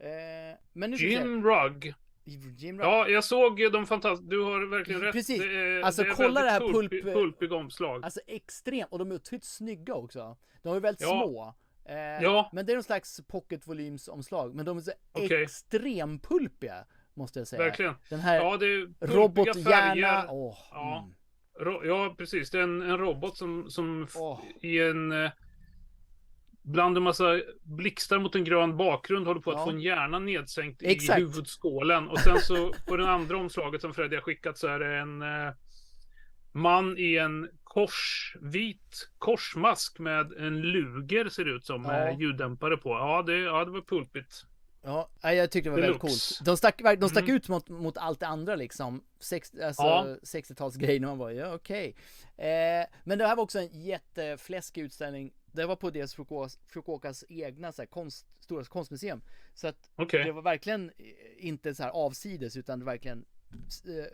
[0.00, 0.96] Eh, men nu.
[0.96, 1.94] Jim Rugg.
[2.34, 2.78] Jim.
[2.80, 4.30] Ja, jag såg de fantastiska.
[4.30, 5.12] Du har verkligen rätt.
[5.12, 5.38] Precis.
[5.40, 8.04] Det är, Alltså, det kolla det här pulp, pulp- omslag.
[8.04, 10.36] Alltså extremt, och de är otroligt snygga också.
[10.62, 11.08] De är väldigt Ja.
[11.08, 11.54] små.
[11.94, 12.50] Eh, Ja.
[12.52, 15.42] Men det är någon slags pocket volymsomslag, men de är så Okej.
[15.42, 17.62] extrempulpiga, måste jag säga.
[17.62, 17.94] Verkligen.
[18.08, 20.58] Den här Ja, det är pulpiga robothjärna, åh.
[20.70, 20.98] Ja.
[20.98, 21.14] mm.
[21.84, 22.50] Ja, precis.
[22.50, 24.40] Det är en, en robot som, som Åh.
[24.60, 25.12] i en...
[26.62, 29.64] Bland en massa blixtar mot en grön bakgrund håller på att Ja.
[29.64, 31.18] få en hjärna nedsänkt Exakt.
[31.18, 32.08] i huvudskålen.
[32.08, 35.22] Och sen så på det andra omslaget som Freddy har skickat så är det en
[35.22, 35.52] eh,
[36.52, 41.88] man i en kors, vit korsmask med en luger ser det ut som Ja.
[41.90, 42.90] med ljuddämpare på.
[42.90, 44.44] Ja, det, ja, det var pulpigt.
[44.82, 46.40] Ja, jag tyckte det var väldigt coolt.
[46.44, 47.36] De stack, de stack Mm.
[47.36, 49.04] ut mot, mot allt det andra liksom.
[49.20, 50.16] Sex, alltså Ja.
[50.22, 51.96] 60-talsgrejen och man bara, ja okej.
[52.38, 55.32] Eh, men det här var också en jättefläskig utställning.
[55.52, 56.14] Det var på dels
[56.68, 59.22] Fukuokas, egna så här, konst, stora konstmuseum.
[59.54, 60.24] Så att Okej.
[60.24, 61.04] det var verkligen eh,
[61.46, 63.24] inte så här avsides utan verkligen
[63.88, 64.04] eh,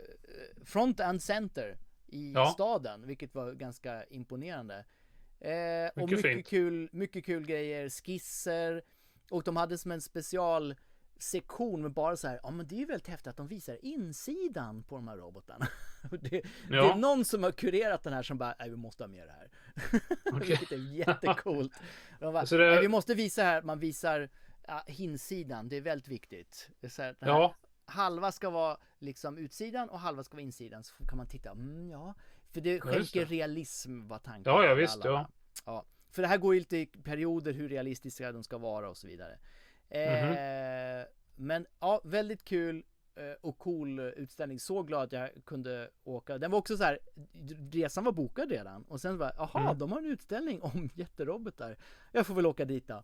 [0.65, 2.45] front and center i Ja.
[2.53, 4.85] staden, vilket var ganska imponerande.
[5.39, 6.47] Eh, och Mycket mycket fint.
[6.47, 8.81] kul, mycket kul grejer, skisser
[9.31, 10.75] och de hade som en special
[11.19, 13.85] sektion med bara så här, ja men det är ju väldigt häftigt att de visar
[13.85, 15.67] insidan på de här robotarna.
[16.11, 16.95] Det, det är Ja.
[16.95, 19.49] någon som har kurerat den här som bara, nej vi måste ha med det här.
[20.33, 20.47] Okej.
[20.47, 21.73] Vilket är jättecoolt.
[22.19, 24.29] De bara, Så det- nej, vi måste visa här, man visar
[24.67, 26.69] ja, insidan, det är väldigt viktigt.
[26.89, 27.55] Så här, här, Ja,
[27.85, 31.89] Halva ska vara liksom utsidan och halva ska vara insidan, så kan man titta, mm,
[31.89, 32.13] ja.
[32.53, 33.25] För det skänker det.
[33.35, 34.53] realism var tanken.
[34.53, 35.29] Ja, ja, visst, ja.
[35.65, 35.85] ja.
[36.11, 39.07] För det här går ju lite i perioder hur realistiska de ska vara och så
[39.07, 39.37] vidare.
[39.89, 41.05] Eh, Mhm.
[41.35, 42.83] Men ja, väldigt kul eh,
[43.41, 44.59] och cool utställning.
[44.59, 46.37] Så glad att jag kunde åka.
[46.37, 46.99] Den var också så här,
[47.71, 48.83] resan var bokad redan.
[48.83, 49.77] Och sen bara, jaha, Mm.
[49.77, 51.77] de har en utställning om jätterobotar.
[52.11, 53.03] Jag får väl åka dit då.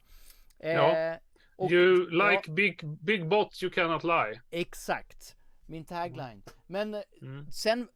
[0.59, 1.17] Eh, Ja.
[1.55, 4.41] och- you ja, like big, big bots you cannot lie.
[4.49, 5.35] Exakt,
[5.67, 6.43] min tagline.
[6.67, 7.51] Men eh, Mm.
[7.51, 7.87] sen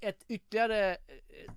[0.00, 1.52] ett ytterligare eh,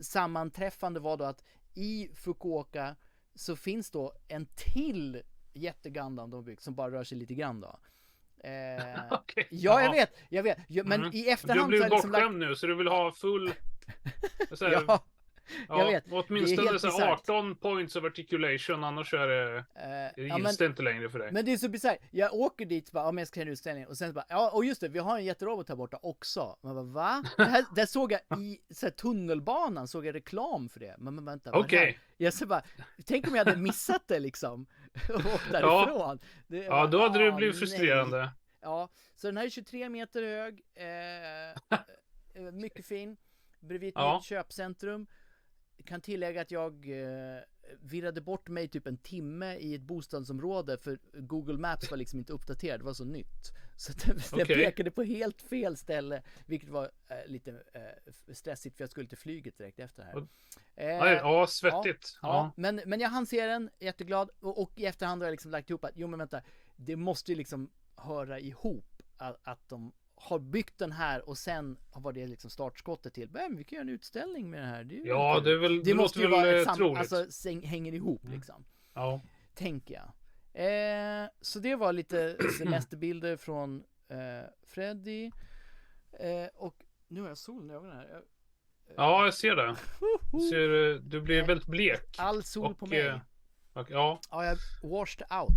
[0.00, 1.44] sammanträffande var då att
[1.74, 2.96] i Fukuoka
[3.34, 5.22] så finns då en till
[5.52, 7.78] jättegandam de byggt som bara rör sig lite grann då.
[8.44, 9.46] Eh, Okej.
[9.50, 10.58] ja, jag vet, jag vet.
[10.86, 11.10] Men Mhm.
[11.12, 12.22] i Du efterhand så har blivit liksom lagt...
[12.24, 13.48] bortskämd nu så du vill ha full...
[14.60, 15.04] här, Ja,
[15.68, 16.04] ja, jag vet.
[16.10, 17.18] Åtminstone så här bisarrt.
[17.30, 19.64] 18 points of articulation annars är det...
[20.16, 21.32] Det ja, men, inte längre för dig.
[21.32, 21.98] men det är så bisarrt.
[22.10, 24.50] Jag åker dit bara, ja men jag ska ha en utställning och sen bara, ja
[24.50, 26.56] och just det, vi har en jätterobot här borta också.
[26.62, 27.24] Man bara, va?
[27.36, 30.94] Det här, där såg jag i så här, tunnelbanan, såg jag reklam för det.
[30.98, 31.50] Men, men vänta?
[31.58, 31.98] Okej.
[32.16, 32.62] Jag så bara,
[33.04, 34.66] tänk om jag hade missat det liksom.
[35.14, 36.18] Och därifrån.
[36.46, 38.30] Det, Ja, då hade det "Ah, blivit nej." frustrerande.
[38.60, 40.62] Ja, så den här är 23 meter hög.
[40.74, 41.50] Eh,
[42.44, 43.16] eh, mycket fin.
[43.60, 44.14] Bredvid ett Ja.
[44.16, 45.06] nytt köpcentrum.
[45.84, 47.40] Kan tillägga att jag eh,
[47.80, 52.32] virrade bort mig typ en timme i ett bostadsområde för Google Maps var liksom inte
[52.32, 53.52] uppdaterad, det var så nytt.
[53.76, 54.46] Så jag Okej.
[54.64, 59.18] pekade på helt fel ställe, vilket var eh, lite eh, stressigt för jag skulle till
[59.18, 60.26] flyget direkt efter det här.
[60.76, 62.18] Eh, Ja, ja, svettigt.
[62.22, 62.52] Ja, Ja.
[62.56, 64.30] Men, men jag hann se den, jätteglad.
[64.40, 66.42] Och, och i efterhand har jag liksom lagt ihop att, jo men vänta.
[66.76, 71.76] det måste ju liksom höra ihop att, att de har byggt den här och sen
[71.94, 74.84] var det liksom startskottet till, men vi kan göra en utställning med det här.
[74.84, 77.12] Det Ja, kul." det är väl, det måste ju vara eh, troligt.
[77.12, 78.36] alltså hänger ihop Mm.
[78.36, 78.64] liksom.
[78.94, 79.20] Ja.
[79.54, 80.12] Tänker jag.
[80.56, 85.30] Eh, så det var lite semesterbilder från eh, Freddy.
[86.20, 86.76] Eh, och
[87.08, 88.08] nu har jag solen i ögonen här.
[88.12, 88.22] Jag-
[88.96, 89.76] ja, jag ser det.
[90.00, 90.48] Woho!
[90.50, 92.14] Ser, eh, du blir Eh, väldigt blek.
[92.18, 93.06] All sol på och, mig.
[93.06, 93.18] eh,
[93.72, 94.56] Och, ja, Ja, jag
[94.90, 95.52] washed out.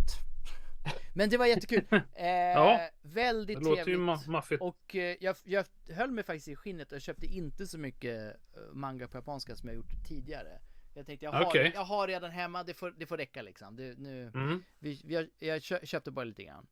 [1.15, 1.85] Men det var jättekul.
[2.15, 4.27] Eh, Ja, väldigt det låter ju trevligt.
[4.27, 4.61] maffigt.
[4.61, 8.61] Och eh, jag, jag höll mig faktiskt i skinnet och köpte inte så mycket eh,
[8.73, 10.59] manga på japanska som jag gjort tidigare.
[10.93, 11.71] Jag tänkte jag har, Okej.
[11.75, 13.75] jag har redan hemma, det får, det får räcka liksom.
[13.75, 14.63] Det, nu, Mm.
[14.79, 16.67] vi, vi, har- jag kö, köpte bara lite grann.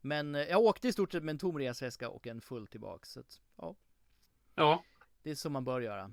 [0.00, 3.10] Men eh, jag åkte i stort sett med en tom resväska och en full tillbaks.
[3.12, 3.76] Så att, ja,
[4.54, 4.84] Ja,
[5.22, 6.12] det är så man bör göra.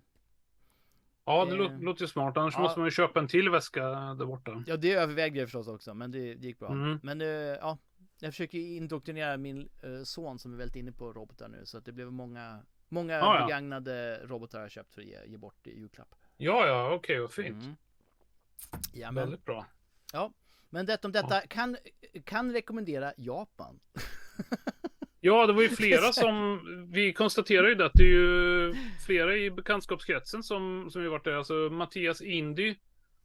[1.25, 2.37] ja det Eh, lå- låter ju smart.
[2.37, 2.61] Annars ja.
[2.61, 4.63] måste man ju köpa en till väska där borta.
[4.67, 6.69] Ja, det övervägde jag förstås också, men det, det gick bra.
[6.71, 6.99] Mm.
[7.03, 7.77] Men eh, ja,
[8.19, 11.85] jag försöker indoktrinera min eh, son som är väldigt inne på robotar nu, så att
[11.85, 13.45] det blev många, många Ja, ja.
[13.45, 16.15] begagnade robotar jag köpt för att ge, ge bort i julklapp.
[16.37, 17.63] Ja, ja, okej, vad fint.
[17.63, 17.75] Mm.
[18.93, 19.65] Ja, men, Väldigt bra.
[20.69, 21.77] men det om detta, kan,
[22.25, 23.79] kan rekommendera Japan.
[25.19, 26.59] Ja, det var ju flera som,
[26.93, 28.73] vi konstaterar ju det att det är ju
[29.05, 31.33] flera i bekantskapskretsen som, som ju varit där.
[31.35, 32.75] Alltså Mattias Indy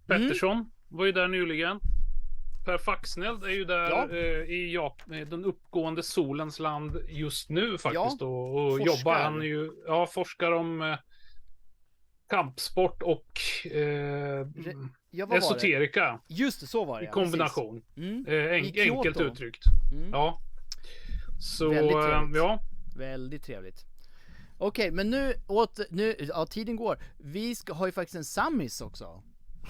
[0.07, 1.81] Pettersson var ju där nyligen.
[2.66, 4.09] Per Faxneld är ju där Ja.
[4.11, 8.20] eh, i Japan, eh, den uppgående solens land just nu faktiskt.
[8.20, 8.87] Ja, och och forskar.
[8.87, 10.98] jobbar, han är ju, ja, forskar om eh,
[12.37, 13.71] kampsport och eh,
[14.45, 17.83] Re- Ja, esoterika Just det, så var det i kombination.
[17.97, 18.97] Mm, Eh, I enk, Kyoto.
[18.99, 19.62] enkelt uttryckt.
[19.92, 20.11] mm.
[20.12, 20.40] Ja.
[21.40, 22.37] Så, Väldigt eh, trevligt.
[22.37, 22.61] ja.
[22.97, 23.85] Väldigt trevligt.
[24.59, 26.99] Okej, men nu åter, nu, ja tiden går.
[27.18, 29.23] Vi ska, har ju faktiskt en sammis också.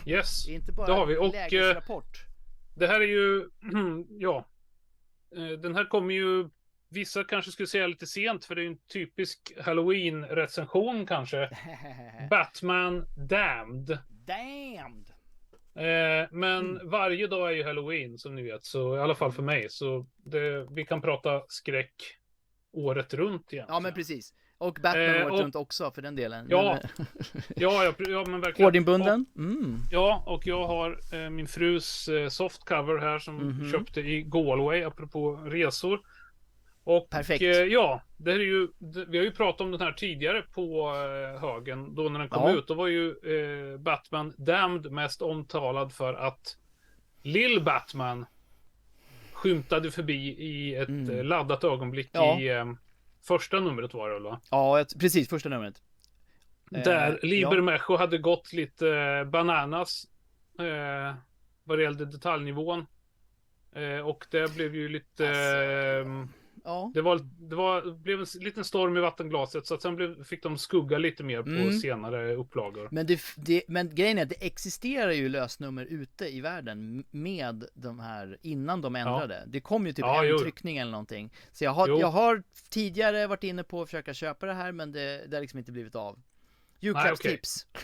[0.07, 0.48] Yes.
[0.48, 2.03] Inte bara Det har vi, och, eh.
[2.75, 3.48] Det här är ju,
[4.09, 4.46] ja.
[5.37, 6.48] Eh, Den här kommer ju,
[6.92, 11.50] vissa kanske skulle säga lite sent för det är en typisk Halloween-recension kanske.
[12.31, 13.98] Batman Damned.
[14.26, 15.07] Damned!
[15.74, 16.90] Eh, men Mm.
[16.90, 19.66] varje dag är ju Halloween som ni vet, så i alla fall för mig.
[19.70, 21.94] Så det, vi kan prata skräck
[22.72, 23.66] året runt egentligen.
[23.68, 24.35] Ja men precis.
[24.59, 26.46] Och Batman Eh, året och- runt också för den delen.
[26.50, 27.07] Ja, Men,
[27.57, 28.66] Ja, ja, ja men verkligen.
[28.66, 29.26] Hårdinbunden?
[29.37, 29.76] Mm.
[29.90, 33.70] Ja, och jag har eh, min frus eh, softcover här som Mhm.
[33.72, 36.00] köpte i Galway apropå resor.
[36.85, 37.42] Och Perfekt.
[37.42, 38.68] Eh, ja, det är ju,
[39.09, 40.88] vi har ju pratat om den här tidigare på
[41.35, 41.95] eh, högen.
[41.95, 42.57] Då när den kom Ja.
[42.57, 46.57] ut, då var ju eh, Batman Damned mest omtalad för att
[47.23, 48.27] Lill Batman
[49.33, 51.18] skymtade förbi i ett Mm.
[51.18, 52.40] eh, laddat ögonblick Ja.
[52.40, 52.73] i eh,
[53.23, 54.40] första numret var det väl va?
[54.51, 55.29] Ja, jag, precis.
[55.29, 55.83] Första numret.
[56.75, 57.62] Eh, Där Liber ja.
[57.62, 60.07] Mecho hade gått lite eh, bananas
[60.59, 61.14] eh,
[61.64, 62.87] vad det gällde detaljnivån.
[63.75, 65.29] Eh, och det blev ju lite...
[65.29, 66.27] Alltså, eh,
[66.64, 66.90] Ja.
[66.94, 70.25] det, var, det, var, det blev en liten storm i vattenglaset så att sen blev,
[70.25, 71.72] fick de skugga lite mer på Mm.
[71.72, 72.88] senare upplagor.
[72.90, 77.64] Men, det, det, men grejen är att det existerar ju lösnummer ute i världen med
[77.75, 79.42] de här innan de ändrade.
[79.46, 80.38] Det kom ju typ Ja, en jo.
[80.38, 81.33] tryckning eller någonting.
[81.53, 82.01] Så jag har, Jo.
[82.01, 85.40] jag har tidigare varit inne på att försöka köpa det här men det, det har
[85.40, 86.18] liksom inte blivit av.
[86.81, 87.66] Julklappstips.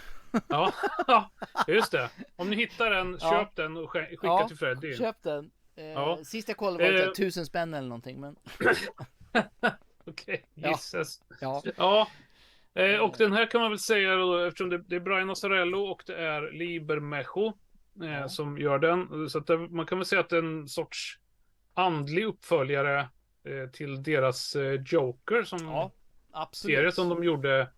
[0.48, 0.72] Ja,
[1.68, 2.10] just det.
[2.36, 3.30] Om ni hittar den, Ja.
[3.30, 4.96] köp den och sk- skicka Ja, till Freddy.
[4.96, 5.50] Köp den.
[5.78, 6.18] Eh, Ja.
[6.24, 7.06] Sist jag kollade var det Eh.
[7.06, 8.36] typ tusen spänn eller någonting men
[10.06, 10.68] Okej, Ja.
[10.68, 11.20] gisses.
[11.40, 11.62] ja.
[11.76, 12.08] Ja.
[12.74, 15.78] Eh, och den här kan man väl säga då, eftersom det, det är Brian Azzarello
[15.82, 17.52] och det är Liber Mecho
[18.02, 18.28] eh, Ja.
[18.28, 19.30] som gör den.
[19.30, 21.18] Så det, man kan väl säga att det är en sorts
[21.74, 23.00] andlig uppföljare
[23.44, 25.92] eh, till deras eh, Joker som ja
[26.32, 26.76] absolut.
[26.76, 27.70] serie som de gjorde.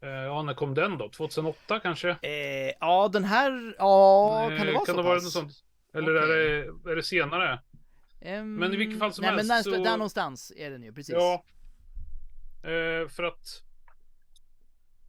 [0.00, 1.08] Eh, ja, när kom den då?
[1.08, 2.10] 2008 kanske?
[2.10, 5.24] Eh, ja den här, ja kan det Eh, vara kan så det vara pass?
[5.24, 5.63] något sånt?
[5.94, 6.30] Eller okay.
[6.30, 7.60] är, det, är det senare?
[8.20, 9.48] Um, men i vilket fall som nej, helst.
[9.48, 9.84] Men där, så...
[9.84, 11.14] där någonstans är den ju, precis.
[11.14, 11.44] Ja.
[12.62, 13.62] Eh, för att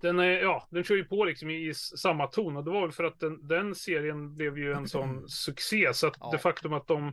[0.02, 2.82] den, är, ja, den kör ju på liksom i, i, samma ton och det var
[2.82, 6.30] väl för att den, den serien blev ju en sån succé så att ja.
[6.32, 7.08] det faktum att de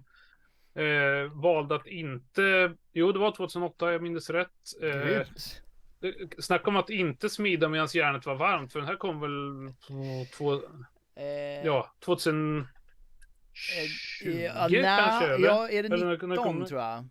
[0.75, 4.83] eh, valde att inte, jo det var 2008 jag minns rätt.
[4.83, 5.27] Eh,
[6.39, 9.75] snacka om att inte smida medan järnet var varmt för den här kom väl
[10.37, 10.55] två,
[11.17, 11.67] eh.
[11.67, 12.67] ja, 2000
[13.53, 15.35] 20 ja, kanske?
[15.35, 15.48] Eller?
[15.48, 17.09] Ja, är det 19 eller tror jag.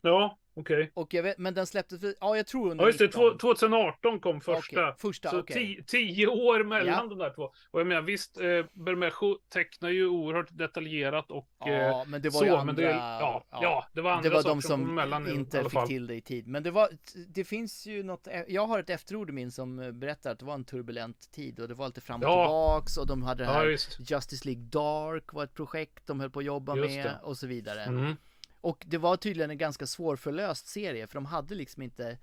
[0.00, 0.90] Ja, okej.
[0.94, 3.20] Och jag vet, men den släpptes ja jag tror under Ja just det, 19.
[3.38, 4.82] två- 2018 kom första.
[4.88, 5.56] Okej, första, Så okej.
[5.78, 7.06] ti- tio år mellan Ja.
[7.08, 7.52] de där två.
[7.70, 12.28] Och jag menar visst, eh, Bermejo tecknar ju oerhört detaljerat och eh, Ja, men det
[12.28, 14.98] var så, ju andra, det, ja, ja, det var andra det var de som
[15.28, 16.46] i inte alla fick till det i tid.
[16.46, 16.88] Men det var,
[17.28, 20.44] det finns ju något, jag har ett efterord i min som eh, berättar att det
[20.44, 22.44] var en turbulent tid och det var lite fram och Ja.
[22.44, 24.10] tillbaks och de hade det Ja, här visst.
[24.10, 27.18] Justice League Dark var ett projekt de höll på att jobba Just med det.
[27.22, 27.82] och så vidare.
[27.84, 28.16] Mm.
[28.64, 32.18] Och det var tydligen en ganska svårförlöst serie för de hade liksom inte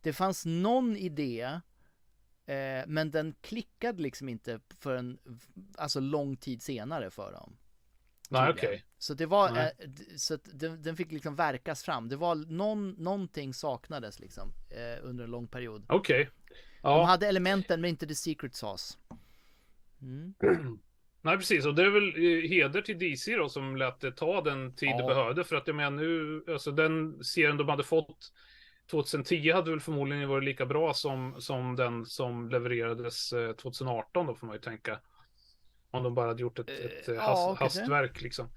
[0.00, 1.60] Det fanns någon idé
[2.46, 5.18] eh, Men den klickade liksom inte för en
[5.78, 7.56] Alltså lång tid senare för dem
[8.30, 8.68] Nej okej.
[8.68, 8.80] Okay.
[8.98, 9.68] Så det var, eh,
[10.16, 12.08] så att den, den, fick liksom verkas fram.
[12.08, 15.84] Det var någon, någonting saknades liksom eh, under en lång period.
[15.88, 16.20] Okej.
[16.20, 16.32] Okay.
[16.82, 16.98] Ja.
[16.98, 18.98] De hade elementen men inte the secret sauce.
[20.00, 20.34] Mm.
[21.24, 24.40] Nej precis, och det är väl eh, heder till DC då som lät det ta
[24.40, 24.96] den tid ja.
[24.96, 25.44] det behövde.
[25.44, 28.32] För att jag menar nu, alltså den serien de hade fått
[28.90, 33.30] 2010 hade väl förmodligen varit lika bra som, som den som levererades
[33.62, 34.98] 2018 eh, då får man ju tänka.
[35.90, 38.48] Om de bara hade gjort ett, ett uh, hast, ja, hastverk liksom.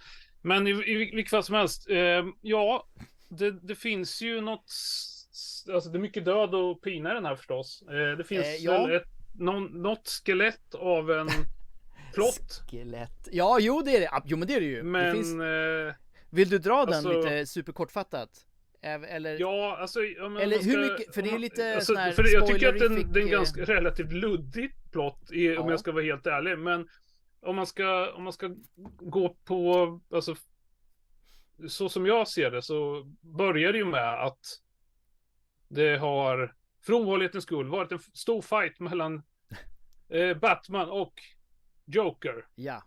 [0.41, 2.88] Men i, i, i vilket fall som helst, eh, ja,
[3.30, 4.72] det, det, finns ju något,
[5.74, 7.82] alltså det är mycket död och pina i den här förstås.
[7.82, 8.86] Eh, det finns eh, ja.
[8.86, 11.28] väl ett, någon, något skelett av en
[12.13, 12.63] plott.
[12.71, 13.27] Skelett.
[13.31, 14.21] Ja, jo det är det.
[14.25, 14.83] Jo men det är det ju.
[14.83, 15.05] Men...
[15.05, 15.41] Det finns...
[15.41, 15.93] Eh,
[16.29, 17.09] Vill du dra alltså...
[17.09, 18.29] den lite superkortfattat?
[18.81, 22.11] Eller, ja, alltså, ja, eller hur ska, mycket, för det är lite alltså, sån här
[22.11, 25.61] för Jag tycker att den, den är ganska relativt luddig plott, i, ja.
[25.61, 26.59] om jag ska vara helt ärlig.
[26.59, 26.87] Men
[27.41, 28.55] om man ska, om man ska
[28.99, 30.35] gå på, alltså,
[31.67, 34.39] så som jag ser det så börjar det ju med att
[35.67, 36.55] det har,
[36.85, 39.23] för ovanlighetens skull, varit en stor fight mellan
[40.09, 41.13] eh, Batman och
[41.88, 42.45] Joker.
[42.55, 42.83] Ja.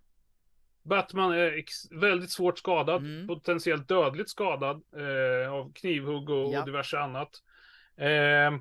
[0.83, 1.65] Batman är
[2.01, 3.27] väldigt svårt skadad, mm.
[3.27, 6.61] potentiellt dödligt skadad eh, av knivhugg och, ja.
[6.61, 7.43] och diverse annat.
[7.97, 8.61] Eh,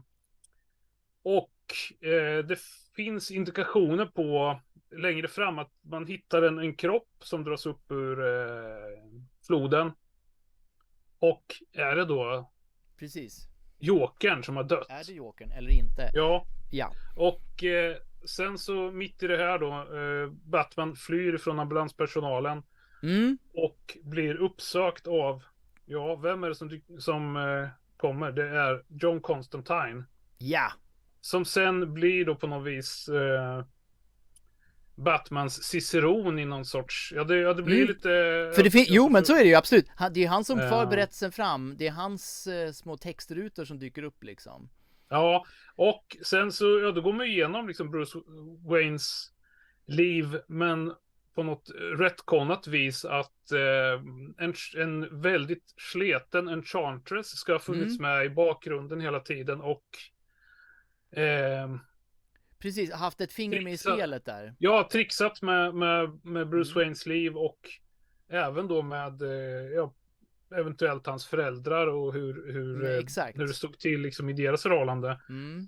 [1.24, 1.52] och
[2.10, 2.60] eh, det
[2.96, 4.60] finns indikationer på
[4.92, 9.04] längre fram att man hittar en, en kropp som dras upp ur eh,
[9.48, 9.92] floden.
[11.20, 12.50] Och är det då
[13.00, 13.48] Precis.
[13.78, 14.88] Jokern som har dött?
[14.90, 16.12] Är det Jokern eller inte?
[16.14, 16.46] Ja.
[16.72, 16.92] Ja.
[17.16, 17.96] Och eh,
[18.26, 22.64] sen så mitt i det här då, eh, Batman flyr från ambulanspersonalen.
[23.04, 23.38] Mm.
[23.54, 25.44] Och blir uppsökt av,
[25.86, 28.32] ja, vem är det som, som eh, kommer?
[28.32, 30.04] Det är John Constantine.
[30.38, 30.72] Ja.
[31.22, 33.64] Som sen blir då på något vis eh,
[34.96, 37.88] Batmans ciceron i någon sorts, ja det, ja, det blir mm.
[37.88, 38.10] lite...
[38.56, 39.88] För det jo men så är det ju absolut.
[40.12, 41.76] Det är han som för berättelsen fram.
[41.78, 44.70] Det är hans eh, små textrutor som dyker upp liksom.
[45.10, 45.46] Ja,
[45.76, 48.20] och sen så, ja då går man igenom liksom Bruce
[48.68, 49.32] Waynes
[49.86, 50.94] liv, men
[51.36, 54.04] på något rättkonat vis att eh,
[54.38, 58.12] en, en väldigt sleten Enchantress ska ha funnits mm.
[58.12, 59.86] med i bakgrunden hela tiden och
[61.20, 61.76] eh,
[62.60, 64.56] Precis, haft ett finger med i spelet där.
[64.60, 66.84] Ja, trixat med, med, med Bruce mm.
[66.84, 67.60] Waynes liv och
[68.30, 69.94] även då med eh, ja,
[70.56, 74.64] eventuellt hans föräldrar och hur, hur, Nej, eh, hur det stod till liksom i deras
[74.64, 75.20] förhållande.
[75.30, 75.68] Mm.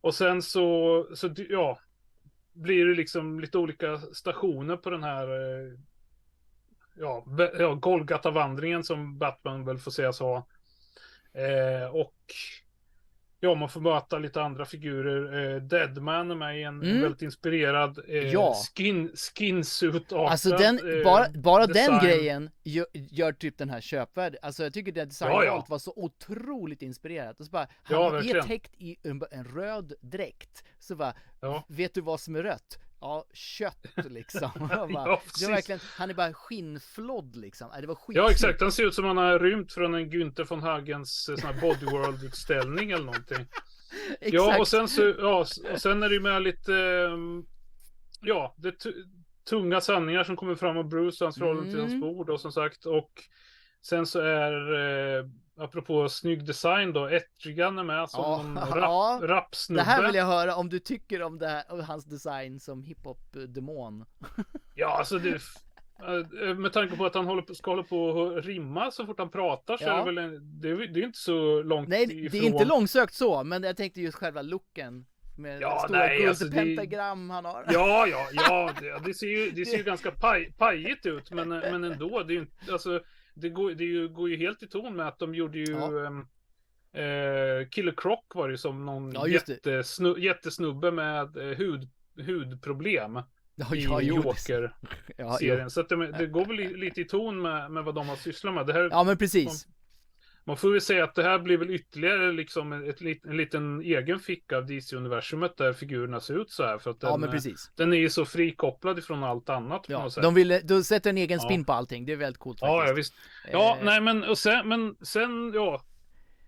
[0.00, 1.78] Och sen så, så ja,
[2.52, 5.78] blir det liksom lite olika stationer på den här eh,
[6.94, 7.24] ja,
[7.58, 10.46] ja Golgata-vandringen som Batman väl får sägas ha.
[11.32, 12.16] Eh, och
[13.42, 15.54] Ja, man får möta lite andra figurer.
[15.54, 17.00] Eh, Deadman är med i en mm.
[17.00, 18.54] väldigt inspirerad eh, ja.
[18.54, 24.36] skin, skinsuit Alltså den, eh, bara, bara den grejen gör, gör, typ den här köpvärd.
[24.42, 25.66] Alltså jag tycker det designet ja, ja.
[25.68, 27.40] var så otroligt inspirerat.
[27.40, 30.64] Och så bara, han ja, är täckt i en, en, röd dräkt.
[30.78, 31.14] Så bara,
[31.68, 32.78] vet du vad som är rött?
[33.00, 34.50] Ja, kött liksom.
[34.70, 37.70] ja, det var verkligen, han är bara skinnflodd liksom.
[37.80, 38.16] Det var skit.
[38.16, 38.60] Ja, exakt.
[38.60, 41.60] Han ser ut som han har rymt från en Günther von Hagens eh, sån här
[41.60, 43.46] Bodyworld-utställning eller någonting.
[44.20, 47.44] ja, och sen så, ja, och sen är det ju med lite, ehm,
[48.20, 48.74] ja, det
[49.50, 51.74] tunga sanningar som kommer fram av Bruce och hans förhållande mm.
[51.74, 53.10] till hans bord och som sagt, och
[53.82, 54.74] sen så är
[55.18, 55.24] eh,
[55.60, 59.20] apropå snygg design då, Etrigan är med som ja, en rap, ja.
[59.22, 59.80] rapsnubbe.
[59.80, 62.84] Det här vill jag höra om du tycker om, det här, om hans design som
[62.84, 64.06] hiphop-demon.
[64.74, 68.44] ja, alltså det, eh, med tanke på att han håller på, ska hålla på att
[68.44, 69.92] rimma så fort han pratar så ja.
[69.92, 72.40] är det väl en, det, är, det är inte så långt Nej, det ifrån.
[72.40, 75.06] är inte långsökt så, men jag tänkte just själva looken.
[75.38, 77.34] Med ja, stora nej, alltså pentagram det...
[77.34, 77.64] han har.
[77.72, 81.48] Ja, ja, ja, det, det ser ju, det ser ju ganska paj, pajigt ut, men,
[81.48, 83.00] men ändå, det är ju inte, alltså
[83.40, 85.86] det går, det ju, går ju helt i ton med att de gjorde ju ja.
[85.86, 91.88] um, uh, Killer Croc var det ju som någon ja, jättesnu, jättesnubbe med uh, hud,
[92.26, 93.20] hudproblem.
[93.54, 94.70] Ja, i Joker-serien.
[95.40, 98.16] Ja, så att det, det, går väl lite i ton med, med vad de har
[98.16, 98.66] sysslat med.
[98.66, 99.66] Det här, ja, men precis.
[100.44, 104.18] Man får väl säga att det här blir väl ytterligare liksom ett, en liten egen
[104.18, 106.78] ficka av DC-universumet där figurerna ser ut så här.
[106.78, 107.70] För att den, ja, precis.
[107.74, 109.84] den är ju så frikopplad ifrån allt annat.
[109.88, 111.44] Ja, de vill, de sätter en egen ja.
[111.44, 112.06] spin på allting.
[112.06, 112.76] Det är väldigt coolt faktiskt.
[112.76, 113.14] Ja, ja visst.
[113.52, 113.84] Ja, eh.
[113.84, 115.82] nej men och sen, men sen, ja.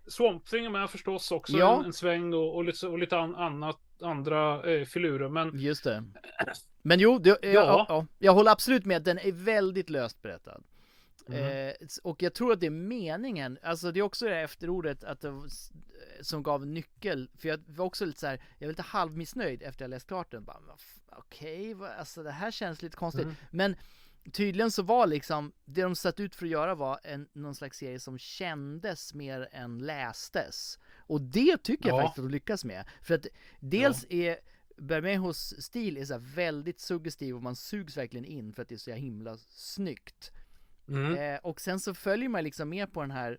[0.06, 1.78] Swamp Thing är med förstås också ja.
[1.78, 5.28] en, en sväng och, och lite, och lite an, annat, andra eh, filurer.
[5.28, 5.58] Men...
[5.58, 6.04] Just det.
[6.82, 7.86] Men jo, det, ja.
[7.88, 9.02] Ja, jag håller absolut med.
[9.02, 10.60] Den är väldigt löst berättad.
[11.28, 11.68] Mm.
[11.68, 15.04] Eh, och jag tror att det är meningen, alltså det är också det här efterordet
[15.04, 15.32] att det,
[16.20, 19.84] som gav nyckel, för jag var också lite så här, jag var lite halvmissnöjd efter
[19.84, 20.46] jag läst klart den.
[21.12, 23.24] Okej, okay, alltså det här känns lite konstigt.
[23.24, 23.36] Mm.
[23.50, 23.76] Men
[24.32, 27.78] tydligen så var liksom, det de satt ut för att göra var en, någon slags
[27.78, 30.78] serie som kändes mer än lästes.
[30.96, 31.94] Och det tycker ja.
[31.94, 32.84] jag faktiskt att de lyckas med.
[33.02, 33.26] För att
[33.60, 34.16] dels ja.
[34.16, 34.38] är
[34.76, 38.78] Bermejos stil är så väldigt suggestiv och man sugs verkligen in för att det är
[38.78, 40.32] så himla snyggt.
[40.88, 41.34] Mm.
[41.34, 43.38] Eh, och sen så följer man liksom med på den här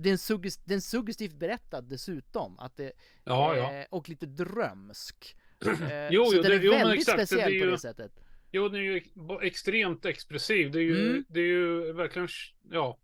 [0.00, 2.92] det är, suggest, det är en suggestivt berättad dessutom, att det,
[3.24, 3.86] ja, eh, ja.
[3.90, 5.36] och lite drömsk.
[5.90, 8.12] Eh, jo, så jo, den är det, väldigt exakt, speciell det på ju, det sättet.
[8.50, 9.02] Jo, den är ju
[9.42, 10.70] extremt expressiv.
[10.70, 11.24] Det är ju, Mm.
[11.28, 12.28] det är ju verkligen,
[12.70, 12.98] ja,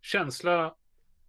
[0.00, 0.74] känsla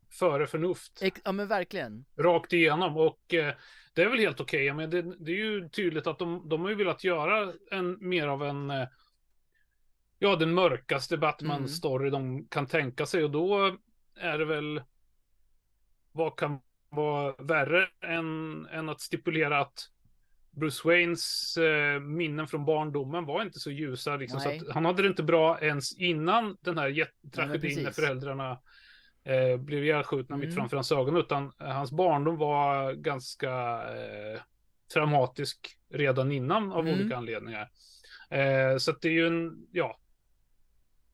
[0.09, 0.99] före förnuft.
[1.01, 2.05] Ex- ja men verkligen.
[2.17, 2.97] Rakt igenom.
[2.97, 3.53] Och eh,
[3.93, 4.73] det är väl helt okej.
[4.73, 8.27] Men det, det är ju tydligt att de, de har ju velat göra en mer
[8.27, 8.87] av en, eh,
[10.19, 13.23] ja, den mörkaste Batman-story de kan tänka sig.
[13.23, 13.77] Och då
[14.15, 14.81] är det väl,
[16.11, 16.59] vad kan
[16.89, 19.89] vara värre än, än att stipulera att
[20.51, 24.15] Bruce Waynes eh, minnen från barndomen var inte så ljusa.
[24.15, 28.51] Liksom, så att han hade det inte bra ens innan den här tragedin när föräldrarna
[29.23, 30.47] eh, blev ihjälskjutna mm.
[30.47, 31.17] mitt framför hans ögon.
[31.17, 33.49] Utan eh, hans barndom var ganska
[33.95, 34.41] eh,
[34.93, 36.99] traumatisk redan innan av mm.
[36.99, 37.69] olika anledningar.
[38.29, 39.99] Eh, så att det är ju en, ja,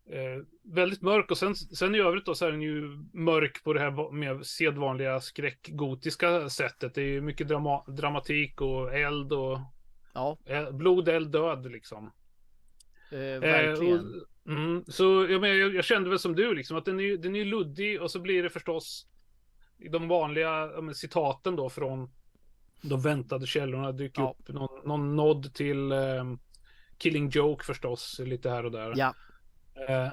[0.10, 2.82] Eh, väldigt mörk och sen, sen i övrigt då så är den ju
[3.14, 6.96] mörk på det här med sedvanliga skräckgotiska sättet.
[6.96, 9.60] Det är ju mycket drama dramatik och eld och
[10.14, 10.38] ja.
[10.72, 12.12] blod, eld, död liksom.
[13.12, 13.94] Eh, verkligen.
[13.94, 14.04] Eh,
[14.46, 17.18] och, mm, så jag, men, jag, jag, kände väl som du liksom att den är,
[17.18, 19.08] den är luddig och så blir det förstås
[19.92, 22.12] de vanliga men, citaten då från
[22.82, 24.36] de väntade källorna dyker ja.
[24.40, 26.24] upp någon, någon nod till eh,
[26.98, 28.94] Killing Joke förstås lite här och där.
[28.96, 29.14] Ja.
[29.76, 30.12] Eh,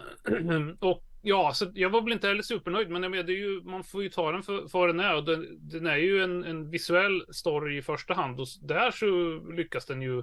[0.78, 4.02] och ja, så jag var väl inte heller supernöjd, men jag menar, ju, man får
[4.02, 5.16] ju ta den för, för den är.
[5.16, 9.40] Och den, den är ju en, en, visuell story i första hand och där så
[9.52, 10.22] lyckas den ju.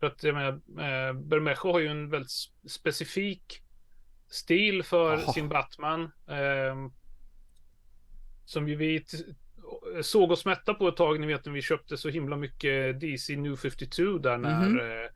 [0.00, 2.30] För att jag menar, eh, Bermejo har ju en väldigt
[2.66, 3.62] specifik
[4.30, 5.32] stil för Aha.
[5.32, 6.02] sin Batman.
[6.26, 6.90] Eh,
[8.44, 9.04] som ju vi
[10.02, 13.36] såg oss mätta på ett tag, ni vet när vi köpte så himla mycket DC
[13.36, 15.10] New 52 där när mm -hmm eh,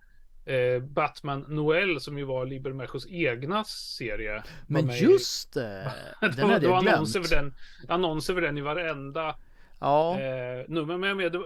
[0.82, 4.42] Batman Noel som ju var Liber Mechos egna serie.
[4.66, 5.92] Men just det!
[6.20, 6.96] Den hade jag glömt.
[6.96, 7.54] Annonser för den,
[7.88, 9.36] annonser för den i varenda
[9.82, 10.20] Ja.
[10.20, 10.98] Eh, nummer.
[10.98, 11.36] Men med,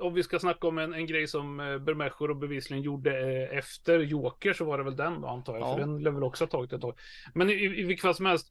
[0.00, 3.58] om vi ska snacka om en, en grej som eh, Bermejo och bevisligen gjorde eh,
[3.58, 5.62] efter Joker så var det väl den då antar jag.
[5.62, 5.74] Ja.
[5.74, 6.98] För den lär väl också ha tagit ett tag.
[7.34, 8.50] Men i, i, vilket fall som helst.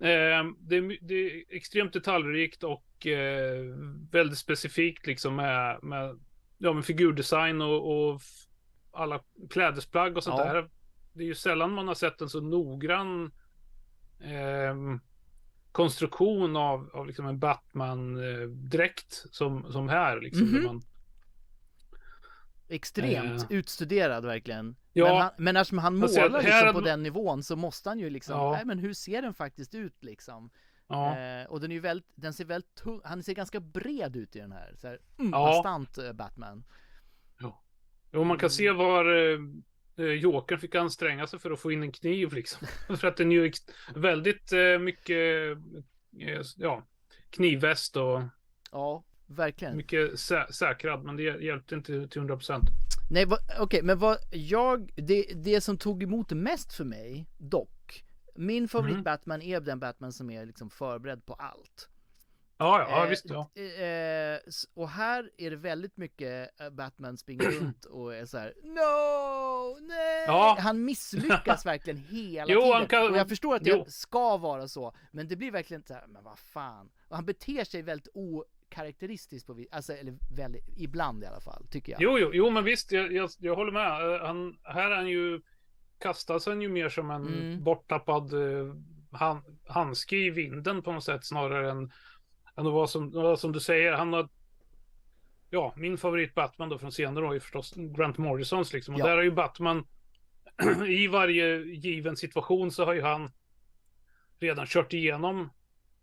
[0.00, 3.62] Eh, det, är, det, är extremt detaljrikt och eh,
[4.10, 6.20] väldigt specifikt liksom med, med,
[6.58, 8.20] ja, med figurdesign och, och
[8.92, 9.20] alla
[9.50, 10.52] klädesplagg och sånt ja.
[10.52, 10.70] där.
[11.12, 13.32] Det är ju sällan man har sett en så noggrann
[14.20, 14.98] eh,
[15.72, 20.20] konstruktion av, av liksom en Batman-dräkt som, som här.
[20.20, 20.66] Liksom, mm -hmm.
[20.66, 20.82] man,
[22.68, 24.76] Extremt eh, utstuderad verkligen.
[24.92, 27.98] Ja, men, han, men eftersom han målar alltså, liksom på den nivån så måste han
[27.98, 28.52] ju liksom, ja.
[28.52, 30.50] nej men hur ser den faktiskt ut liksom?
[30.88, 31.18] Ja.
[31.18, 34.36] Eh, och den är ju väldigt, den ser väldigt tung, han ser ganska bred ut
[34.36, 36.64] i den här, så här mm, bastant eh, Batman.
[38.12, 38.78] Jo, man kan se mm.
[38.78, 39.38] var eh,
[39.96, 42.66] eh, Jokern fick anstränga sig för att få in en kniv liksom.
[42.96, 43.52] för att den är ju
[43.94, 45.56] väldigt eh, mycket,
[46.20, 46.86] eh, ja,
[47.30, 48.22] knivväst och...
[48.72, 49.76] Ja, verkligen.
[49.76, 52.60] Mycket sä säkrad, men det hjälpte inte till 100%.
[53.10, 58.04] Nej, okej, okay, men vad jag, det, det som tog emot mest för mig, dock,
[58.34, 59.04] min favorit mm.
[59.04, 61.88] Batman är den Batman som är liksom förberedd på allt.
[62.62, 63.50] Ja, ja, eh, visst ja.
[63.62, 64.38] Eh,
[64.74, 69.86] och här är det väldigt mycket eh, Batman springer runt och är så här: No!
[69.86, 70.24] Nej!
[70.26, 70.56] Ja.
[70.60, 72.86] Han misslyckas verkligen hela jo, tiden.
[72.86, 73.10] Kan...
[73.10, 73.84] Och jag förstår att det jo.
[73.88, 76.90] ska vara så, men det blir verkligen så här, men vad fan.
[77.08, 81.92] Och han beter sig väldigt okaraktäristiskt på alltså, eller väldigt, ibland i alla fall, tycker
[81.92, 82.02] jag.
[82.02, 84.20] Jo, jo, jo men visst, jag, jag, jag håller med.
[84.20, 85.40] Han, här är han ju,
[85.98, 87.64] kastas han ju mer som en mm.
[87.64, 88.74] borttappad uh,
[89.12, 91.92] han, handske i vinden på något sätt snarare än
[92.56, 94.28] än att vara som, som du säger, han har
[95.54, 98.94] Ja, min favorit Batman då från senare år är förstås Grant Morrisons liksom.
[98.94, 99.06] Och ja.
[99.06, 99.86] där har ju Batman
[100.88, 103.30] i varje given situation så har ju han
[104.40, 105.50] redan kört igenom,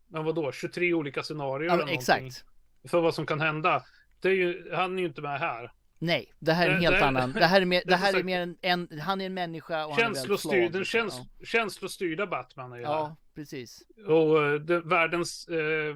[0.07, 1.69] men vadå, 23 olika scenarier.
[1.69, 2.45] Ja, exakt.
[2.87, 3.83] För vad som kan hända.
[4.21, 5.71] Det är ju, han är ju inte med här.
[5.99, 7.33] Nej, det här är en helt det, annan.
[7.33, 9.95] Det här är mer, det här är mer en, en, han är en människa och
[9.95, 11.45] känslostyrd, han är Den käns, ja.
[11.45, 13.15] känslostyrda Batman är ju Ja, här.
[13.35, 13.83] precis.
[14.07, 15.95] Och uh, det, världens uh,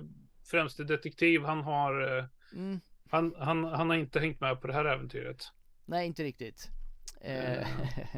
[0.54, 2.18] främste detektiv, han har...
[2.18, 2.80] Eh, mm.
[3.10, 5.52] Han, han, han har inte hängt med på det här äventyret.
[5.86, 6.70] Nej, inte riktigt.
[7.22, 7.68] Eh,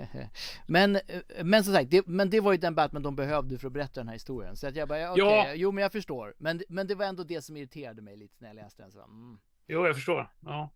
[0.67, 0.99] men,
[1.43, 3.99] men som sagt, det, men det var ju den Batman de behövde för att berätta
[3.99, 4.55] den här historien.
[4.55, 5.53] Så att jag bara, okej, okay, ja.
[5.55, 6.33] jo men jag förstår.
[6.37, 8.91] Men, men det var ändå det som irriterade mig lite när jag läste den.
[8.91, 9.37] Så, mm.
[9.67, 10.31] Jo, jag förstår.
[10.39, 10.69] Ja.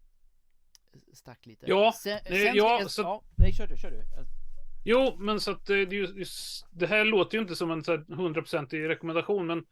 [1.14, 1.66] Stack lite.
[1.70, 3.02] Ja, sen, nej, sen, ja, så...
[3.02, 4.04] ja, nej, kör du, kör du.
[4.86, 5.86] Jo, men så att det,
[6.72, 9.66] det här låter ju inte som en hundraprocentig rekommendation, men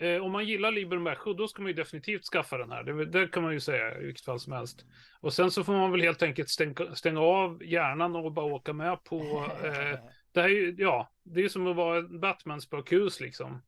[0.00, 2.82] Eh, om man gillar Liber Mecho, då ska man ju definitivt skaffa den här.
[2.82, 4.84] Det, det, kan man ju säga i vilket fall som helst.
[5.20, 8.72] Och sen så får man väl helt enkelt stänga, stänga av hjärnan och bara åka
[8.72, 9.46] med på...
[9.64, 9.98] Eh,
[10.32, 13.62] det här är ju, ja, det är som att vara Batman spökhus liksom.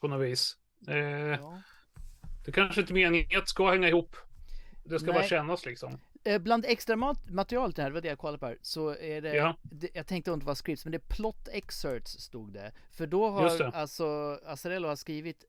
[0.00, 0.56] På något vis.
[0.88, 1.62] Eh, ja.
[2.44, 4.16] Det kanske inte meningen att ska hänga ihop.
[4.84, 5.20] Det ska Nej.
[5.20, 5.98] bara kännas liksom.
[6.24, 9.20] Eh, bland extra mat materialet här, det var det jag kollade på här, så är
[9.20, 9.56] det, ja.
[9.62, 12.72] det jag tänkte inte vara scripts, men det är plot excerpts stod det.
[12.90, 15.44] För då har alltså Azzarello har skrivit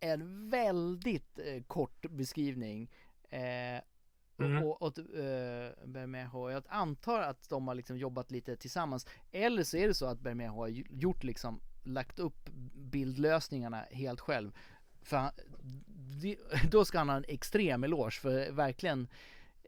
[0.00, 2.90] en väldigt eh, kort beskrivning
[3.30, 3.82] eh,
[4.40, 4.62] Mm.
[4.62, 4.92] Och, och,
[5.84, 9.06] Bermejo, jag antar att de har liksom jobbat lite tillsammans.
[9.32, 14.52] Eller så är det så att Bermejo har gjort liksom, lagt upp bildlösningarna helt själv.
[15.02, 15.30] För han,
[16.70, 19.08] då ska han ha en extrem eloge för verkligen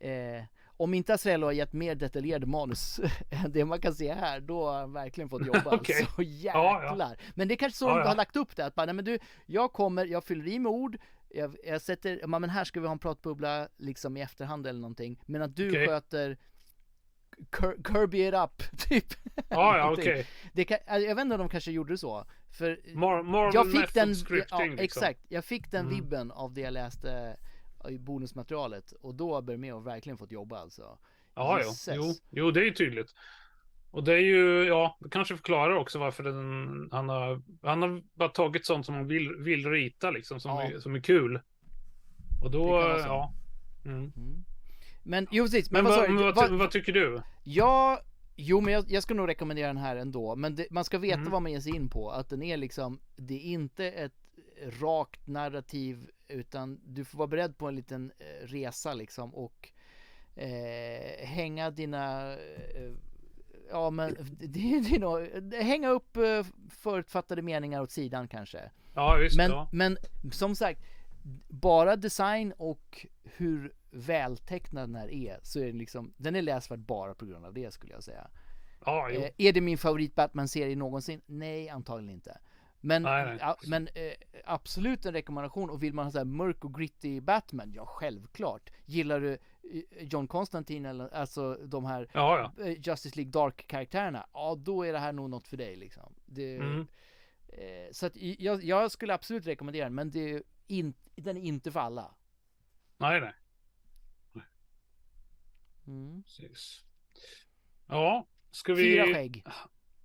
[0.00, 0.44] Eh,
[0.76, 4.66] om inte Astrello har gett mer detaljerade manus än det man kan se här, då
[4.66, 5.74] har han verkligen fått jobba.
[5.80, 6.06] okay.
[6.16, 6.82] Så jäklar.
[6.82, 7.14] Ja, ja.
[7.34, 9.04] Men det är kanske så ja, de har lagt upp det, att bara, nej men
[9.04, 10.98] du, jag kommer, jag fyller i med ord,
[11.28, 15.20] jag, jag sätter, men här ska vi ha en pratbubbla liksom i efterhand eller någonting,
[15.26, 15.86] men att du okay.
[15.86, 16.38] sköter
[17.88, 19.06] Kirby it up, typ.
[19.48, 20.26] Ja, ja, okej.
[20.54, 20.78] Okay.
[20.86, 22.26] jag vet inte om de kanske gjorde så.
[22.58, 24.78] För Mar Marvel jag fick den, ja, liksom.
[24.78, 25.20] exakt.
[25.28, 25.94] Jag fick den mm.
[25.94, 27.36] vibben av det jag läste
[27.88, 30.98] i bonusmaterialet och då har Bermeo verkligen fått jobba alltså.
[31.34, 31.94] Ja, jo.
[31.94, 33.14] jo, jo, det är ju tydligt.
[33.90, 38.02] Och det är ju, ja, det kanske förklarar också varför den, han har, han har
[38.14, 40.62] bara tagit sånt som han vill, vill rita liksom, som, ja.
[40.62, 41.40] är, som är kul.
[42.42, 42.68] Och då,
[42.98, 43.34] ja.
[43.84, 44.12] Mm.
[44.16, 44.44] Mm.
[45.02, 45.70] Men, jo precis.
[45.70, 47.22] Men, men, vad, men vad, vad, vad, tycker du?
[47.44, 48.00] Ja,
[48.36, 50.36] jo men jag, jag ska nog rekommendera den här ändå.
[50.36, 51.30] Men det, man ska veta mm.
[51.30, 52.10] vad man ger sig in på.
[52.10, 54.12] Att den är liksom, det är inte ett
[54.80, 59.68] rakt narrativ utan du får vara beredd på en liten eh, resa liksom och
[60.34, 62.92] eh, hänga dina eh,
[63.70, 68.70] Ja men det, är nog, hänga upp eh, förutfattade meningar åt sidan kanske.
[68.94, 69.36] Ja visst.
[69.36, 69.68] Men, ja.
[69.72, 69.98] men
[70.32, 70.80] som sagt,
[71.48, 76.78] bara design och hur vältecknad den här är så är den liksom, den är läsvärd
[76.78, 78.30] bara på grund av det skulle jag säga.
[78.84, 79.22] Ja, jo.
[79.38, 81.20] är det min favorit Batman-serie någonsin?
[81.26, 82.38] Nej, antagligen inte.
[82.80, 83.36] Men, nej, nej.
[83.40, 84.12] Ja, men eh,
[84.44, 88.70] absolut en rekommendation och vill man ha så här mörk och gritty Batman, ja självklart.
[88.84, 89.38] Gillar du eh,
[90.00, 92.64] John Constantine eller alltså de här ja, ja.
[92.64, 96.14] Eh, Justice League Dark-karaktärerna, ja då är det här nog något för dig liksom.
[96.26, 96.86] Det, mm.
[97.48, 101.42] eh, så att jag, jag, skulle absolut rekommendera den, men det är in, den är
[101.42, 102.14] inte för alla.
[102.96, 103.32] Nej, nej.
[105.86, 106.22] Mm.
[106.22, 106.84] Precis.
[107.86, 108.82] Ja, ska vi...
[108.82, 109.44] Fyra skägg.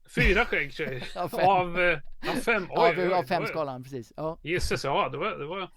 [0.10, 1.04] Fyra skägg tjej.
[1.16, 1.50] av fem.
[1.50, 2.00] Av, eh,
[2.30, 2.68] av fem.
[2.70, 4.14] Oj, av, oj, av fem skalan, precis.
[4.16, 4.38] Ja.
[4.42, 5.70] Gisses, ja det var, det var,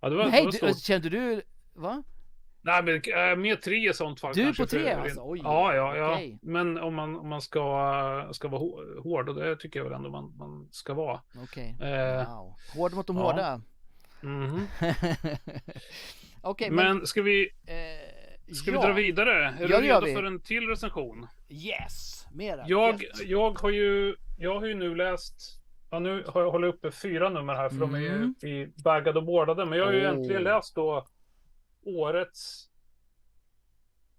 [0.00, 1.42] ja, det var, Nej, det var du, kände du,
[1.74, 2.02] va?
[2.62, 4.34] Nej men äh, mer tre i sånt fall.
[4.34, 5.20] Du är på tre för, alltså?
[5.24, 6.12] Oj, ja, ja, ja.
[6.12, 6.38] Okay.
[6.42, 8.62] Men om man, om man ska, ska vara
[9.02, 11.20] hård, och det tycker jag väl ändå man, man ska vara.
[11.42, 11.74] Okej.
[11.76, 11.92] Okay.
[11.92, 12.54] Eh, wow.
[12.74, 13.22] Hård mot de ja.
[13.22, 13.60] hårda.
[14.22, 15.38] Mm -hmm.
[16.42, 17.48] Okay, men, men ska vi...
[17.66, 18.13] Eh,
[18.52, 18.80] ska ja.
[18.80, 19.44] vi dra vidare?
[19.44, 21.26] Är ja, du redo för en till recension?
[21.48, 22.26] Yes!
[22.32, 22.64] Mera.
[22.66, 26.90] Jag, jag har ju jag har ju nu läst, ja, nu har jag hållit uppe
[26.90, 27.92] fyra nummer här för mm.
[27.92, 28.34] de är ju mm.
[28.42, 29.64] i baggade och boardade.
[29.64, 30.08] Men jag har ju oh.
[30.08, 31.06] äntligen läst då
[31.84, 32.70] årets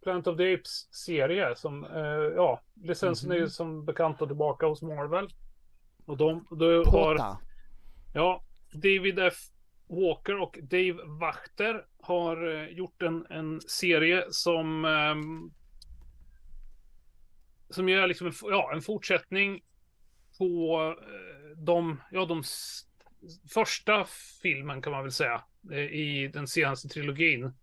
[0.04, 2.02] Planet of the Apes serie som, eh,
[2.36, 3.36] ja, licensen mm.
[3.36, 3.50] är ju mm-hmm.
[3.50, 5.28] som bekant tillbaka hos Marvel.
[6.06, 7.38] Och de, då har,
[8.14, 9.36] ja, David F.
[9.88, 15.16] Walker och Dave Wachter har eh, gjort en, en serie som eh,
[17.70, 19.64] som gör liksom en, ja, en fortsättning
[20.38, 22.44] på eh, de, ja, de
[23.54, 24.06] första
[24.42, 27.54] filmen kan man väl säga eh, i den senaste trilogin.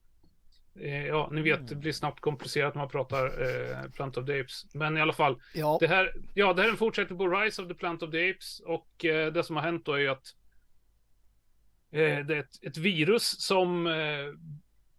[1.09, 4.75] Ja, ni vet, det blir snabbt komplicerat när man pratar eh, Plant of the Apes.
[4.75, 5.77] Men i alla fall, ja.
[5.81, 8.31] det, här, ja, det här är en fortsättning på Rise of the Plant of the
[8.31, 8.61] Apes.
[8.61, 10.27] Och eh, det som har hänt då är ju att
[11.93, 13.89] eh, det är ett, ett virus som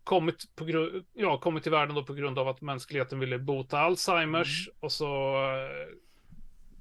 [0.03, 3.79] kommit, på gru- ja, kommit till världen då på grund av att mänskligheten ville bota
[3.79, 4.67] Alzheimers.
[4.67, 4.77] Mm.
[4.79, 5.35] Och så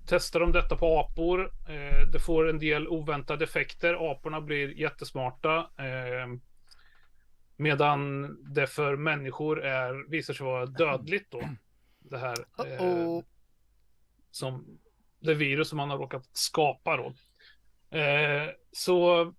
[0.07, 1.53] testar de detta på apor.
[1.69, 4.11] Eh, det får en del oväntade effekter.
[4.11, 5.57] Aporna blir jättesmarta.
[5.59, 6.27] Eh,
[7.57, 11.43] medan det för människor är, visar sig vara dödligt då.
[11.99, 12.37] Det här.
[12.67, 13.21] Eh,
[14.31, 14.79] som
[15.21, 17.15] det virus som man har råkat skapa då.
[17.99, 19.35] Eh, så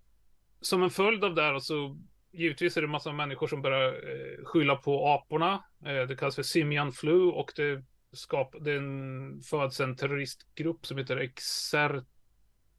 [0.66, 1.96] som en följd av det här så
[2.32, 5.64] givetvis är det massa människor som börjar eh, skylla på aporna.
[5.86, 11.16] Eh, det kallas för simian flu och det skap, den föds en terroristgrupp som heter
[11.16, 12.04] Exer,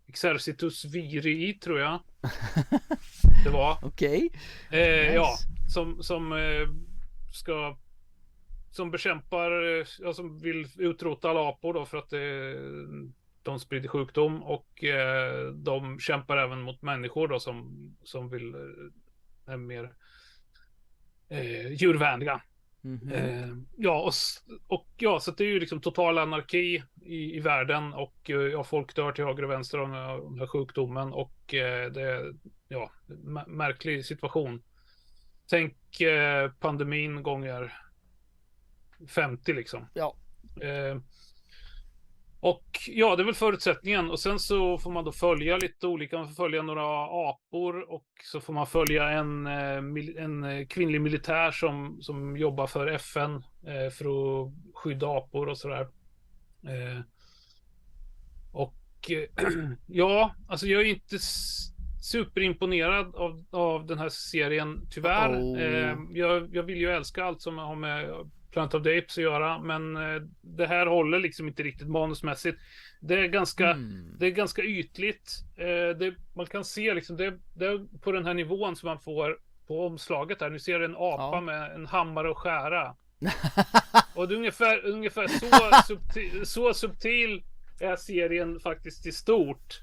[0.07, 1.99] Exercitus Virii tror jag.
[3.43, 3.77] Det var.
[3.83, 4.29] Okej.
[4.69, 4.81] Okay.
[4.81, 5.15] Eh, nice.
[5.15, 5.35] Ja,
[5.73, 6.67] som, som eh,
[7.33, 7.77] ska
[8.75, 12.55] som bekämpar, eh, ja, som vill utrota alla apor då för att det,
[13.45, 19.53] de sprider sjukdom och eh, de kämpar även mot människor då som, som vill eh,
[19.53, 19.93] är mer
[21.29, 22.41] eh, djurvänliga.
[22.83, 23.13] Mm -hmm.
[23.13, 24.13] eh, ja, och,
[24.67, 28.63] och ja, så det är ju liksom total anarki i, i världen och eh, ja,
[28.63, 29.89] folk dör till höger och vänster av
[30.31, 32.33] den här sjukdomen och eh, det är
[32.67, 32.91] ja,
[33.47, 34.63] märklig situation.
[35.49, 37.73] Tänk eh, pandemin gånger
[39.07, 39.85] 50 liksom.
[39.93, 40.15] Ja.
[42.45, 44.09] Och ja, det är väl förutsättningen.
[44.09, 46.17] Och sen så får man då följa lite olika.
[46.17, 51.01] Man får följa några apor och så får man följa en, eh, en eh, kvinnlig
[51.01, 55.87] militär som, som jobbar för FN eh, för att skydda apor och sådär.
[58.51, 59.11] Och
[59.87, 61.19] ja, alltså jag är inte
[62.05, 65.39] superimponerad av, av den här serien, tyvärr.
[65.39, 66.17] Oh.
[66.17, 69.59] Jag, jag vill ju älska allt som har med Planet of the Apes att göra,
[69.59, 72.59] men eh, det här håller liksom inte riktigt manusmässigt.
[72.99, 74.15] Det är ganska, mm.
[74.19, 75.31] det är ganska ytligt.
[75.57, 78.99] Eh, det, man kan se liksom, det, det är på den här nivån som man
[78.99, 79.37] får
[79.67, 80.49] på omslaget här.
[80.49, 81.41] Nu ser en apa ja.
[81.41, 82.95] med en hammare och skära.
[84.15, 85.47] och det är ungefär, ungefär så,
[85.87, 87.43] subtil, så subtil
[87.79, 89.81] är serien faktiskt i stort.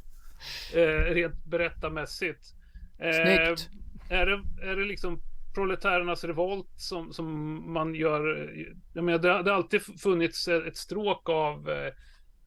[0.75, 2.55] Eh, rent berättarmässigt.
[2.99, 3.71] Eh, Snyggt.
[4.11, 5.23] Är det, är det liksom
[5.55, 8.53] proletärernas revolt som, som man gör.
[8.93, 11.93] Jag menar, det, det har alltid funnits ett stråk av eh,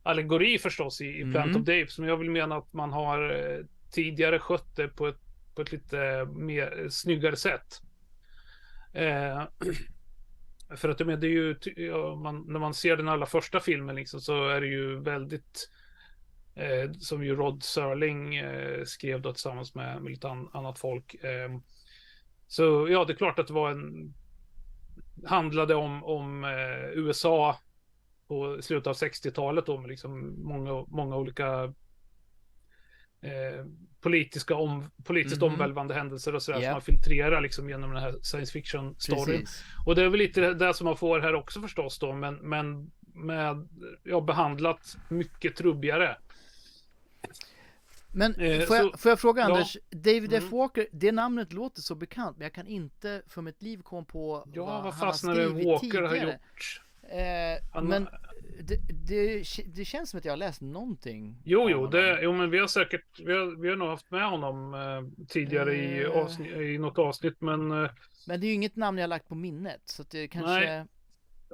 [0.04, 1.34] allegori förstås i, i mm.
[1.34, 1.88] Plant of Dave.
[1.88, 5.20] Som jag vill mena att man har eh, tidigare skött det på ett,
[5.56, 7.82] på ett lite mer snyggare sätt.
[8.94, 9.44] Eh,
[10.76, 13.60] för att jag menar, det är ju, ja, man, när man ser den allra första
[13.60, 15.70] filmen liksom, så är det ju väldigt
[16.56, 21.14] eh, som ju Rod Serling eh, skrev då tillsammans med, med lite an, annat folk.
[21.14, 21.58] Eh,
[22.48, 24.14] så ja, det är klart att det var en...
[25.26, 27.60] Handlade om, om eh, USA
[28.28, 31.64] på slutet av 60-talet då med liksom många, många olika
[33.22, 33.66] eh,
[34.02, 35.54] politiska om, politiskt mm -hmm.
[35.54, 36.66] omvälvande händelser och sådär yep.
[36.66, 39.46] som man filtrerar liksom genom den här science fiction storyn.
[39.86, 42.92] Och det är väl lite det som man får här också förstås då, men, men
[43.00, 43.68] med,
[44.04, 46.18] ja, behandlat mycket trubbigare.
[48.12, 49.46] Men eh, får, jag, får jag fråga ja.
[49.46, 50.44] Anders, David mm.
[50.46, 50.52] F.
[50.52, 54.48] Walker, det namnet låter så bekant, men jag kan inte för mitt liv komma på
[54.54, 56.08] ja, vad, vad han har skrivit Walker tidigare.
[56.08, 56.82] har gjort.
[57.10, 58.08] Eh, han, men
[58.60, 59.44] det, det,
[59.76, 61.36] det, känns som att jag har läst någonting.
[61.44, 64.30] Jo, jo, det, jo men vi har säkert, vi har, vi har nog haft med
[64.30, 67.72] honom eh, tidigare eh, i, avsnitt, i något avsnitt, men...
[67.72, 67.90] Eh,
[68.28, 70.52] men det är ju inget namn jag har lagt på minnet, så det kanske...
[70.52, 70.86] Nej.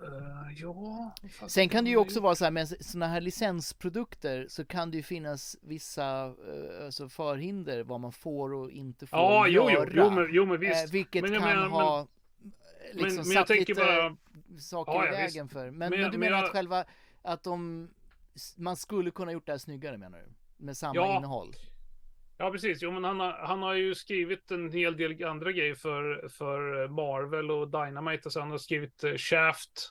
[0.01, 1.11] Uh, ja.
[1.47, 4.97] Sen kan det ju också vara så här med sådana här licensprodukter så kan det
[4.97, 9.71] ju finnas vissa uh, alltså förhinder vad man får och inte får ja, göra.
[9.71, 10.85] Jo, jo, men, jo, men visst.
[10.85, 12.07] Uh, vilket men, kan men, ha
[12.93, 14.17] liksom men, men satt lite bara...
[14.59, 15.53] saker ja, i vägen visst.
[15.53, 15.71] för.
[15.71, 16.45] Men, men, du menar jag...
[16.45, 16.85] att själva
[17.21, 17.89] att de
[18.57, 20.33] man skulle kunna gjort det här snyggare menar du?
[20.65, 21.17] Med samma ja.
[21.17, 21.55] innehåll?
[22.41, 22.81] Ja, precis.
[22.81, 26.87] Jo, men han har, han har ju skrivit en hel del andra grejer för, för
[26.87, 28.21] Marvel och Dynamite.
[28.25, 29.89] Alltså han har skrivit uh, Shaft,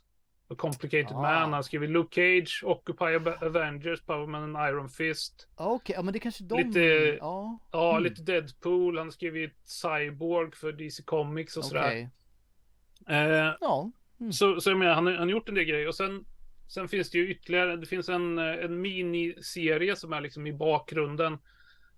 [0.48, 1.22] A Complicated ah.
[1.22, 1.34] Man.
[1.34, 5.48] Han har skrivit Luke Cage, Occupy Avengers, Powerman and Iron Fist.
[5.54, 6.62] Okej, okay, ja men det kanske de...
[6.62, 6.80] Lite,
[7.20, 8.02] ja, ja mm.
[8.02, 8.98] lite Deadpool.
[8.98, 11.86] Han har skrivit Cyborg för DC Comics och sådär.
[11.86, 13.16] Okay.
[13.16, 13.90] Eh, ja.
[14.20, 14.32] Mm.
[14.32, 15.88] Så, så jag menar, han, han har gjort en del grejer.
[15.88, 16.24] Och sen,
[16.68, 21.38] sen finns det ju ytterligare, det finns en, en miniserie som är liksom i bakgrunden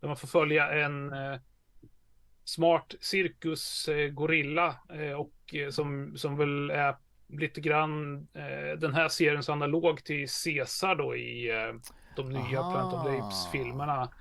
[0.02, 1.40] där man får följa en eh,
[2.44, 6.96] smart cirkusgorilla eh, och eh, som, som väl är
[7.28, 8.26] lite grann
[8.78, 11.50] den här seriens analog till Caesar då i
[12.16, 12.72] de nya Aha.
[12.72, 14.12] Planet of the Apes-filmerna.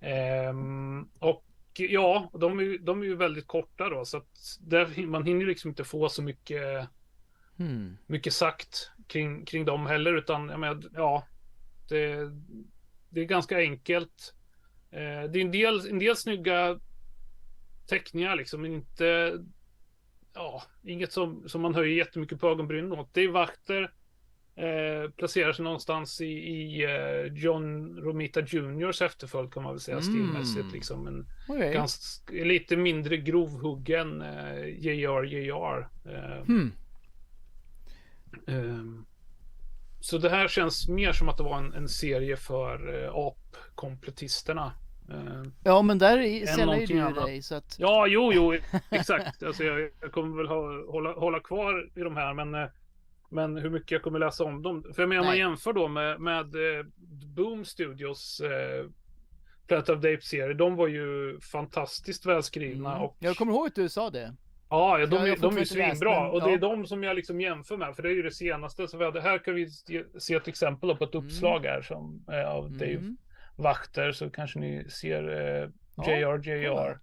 [0.00, 1.44] Ehm, och
[1.74, 5.68] ja, de är, de är ju väldigt korta då så att där, man hinner liksom
[5.68, 6.88] inte få så mycket
[7.56, 7.98] hmm.
[8.06, 11.26] mycket sagt kring, kring dem heller utan jag menar, ja
[11.88, 12.30] det,
[13.08, 14.34] det är ganska enkelt.
[14.92, 16.80] Eh, det är en del, en del snygga
[17.86, 19.38] teckningar liksom, men inte...
[20.34, 23.14] Ja, inget som, som man höjer jättemycket på ögonbrynen åt.
[23.14, 23.92] Det är vakter.
[24.54, 29.98] Eh, placerar sig någonstans i, i uh, John Romita Juniors efterföljd kan man väl säga
[29.98, 30.04] mm.
[30.04, 30.72] stilmässigt.
[30.72, 31.06] Liksom.
[31.06, 31.72] En okay.
[31.72, 35.88] ganska, lite mindre grovhuggen uh, JR JR.
[36.06, 36.72] Uh, hmm.
[38.46, 39.06] um,
[40.00, 44.72] så det här känns mer som att det var en, en serie för uh, apkompletisterna.
[45.10, 47.76] Uh, ja, men där säljer ju du dig så att...
[47.78, 48.54] Ja, jo, jo,
[48.90, 49.42] exakt.
[49.42, 52.68] alltså, jag, jag kommer väl ha, hålla, hålla kvar i de här, men uh,
[53.30, 54.82] Men hur mycket jag kommer läsa om dem.
[54.94, 56.84] För jag menar, om man jämför då med, med eh,
[57.36, 58.86] Boom Studios eh,
[59.66, 60.54] Planet of the Apes-serie.
[60.54, 62.90] De var ju fantastiskt välskrivna.
[62.90, 63.02] Mm.
[63.02, 63.16] Och...
[63.18, 64.34] Jag kommer ihåg att du sa det.
[64.70, 66.30] Ja, ja de, är, de är ju svinbra.
[66.30, 67.96] Och det är de som jag liksom jämför med.
[67.96, 68.88] För det är ju det senaste.
[68.88, 69.68] Så vi hade, här kan vi
[70.18, 71.26] se ett exempel på ett mm.
[71.26, 72.78] uppslag här som är av mm.
[72.78, 73.16] Dave
[73.56, 74.12] Wachter.
[74.12, 75.68] Så kanske ni ser eh,
[76.06, 76.98] JRJR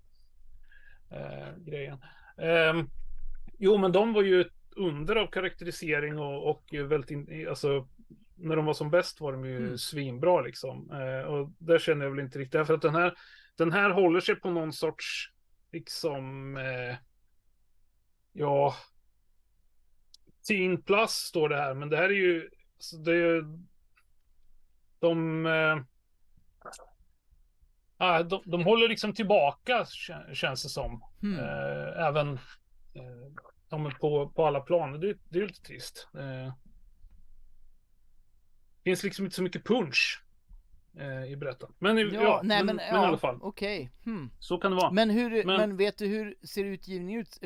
[1.12, 1.98] eh, grejen.
[2.38, 2.84] Eh,
[3.58, 7.88] jo, men de var ju ett under av karaktärisering och, och väldigt, in, alltså
[8.36, 9.78] när de var som bäst var de ju mm.
[9.78, 10.92] svinbra liksom.
[10.92, 13.14] Eh, och där känner jag väl inte riktigt, för att den här,
[13.56, 15.32] den här håller sig på någon sorts,
[15.72, 16.96] liksom, eh,
[18.32, 18.76] ja,
[20.48, 23.44] Teen plus står det här, men det här är ju, alltså det är
[25.00, 25.46] de,
[27.98, 29.86] ah, de, de håller liksom tillbaka
[30.34, 31.04] känns det som.
[31.24, 31.40] Mm.
[31.40, 32.34] Eh, även
[32.94, 35.00] eh, de på, på alla plan.
[35.00, 36.08] Det, det är lite trist.
[36.14, 36.54] Eh,
[38.84, 40.24] finns liksom inte så mycket punch
[40.98, 41.78] eh, i berättandet.
[41.80, 43.40] Men, ja, ja, nej, men, men, men ja, i alla fall.
[43.42, 43.80] Okej.
[43.80, 44.14] Okay.
[44.14, 44.30] Hmm.
[44.40, 44.92] Så kan det vara.
[44.92, 47.40] Men, hur, men, men, vet du hur ser utgivningen ut?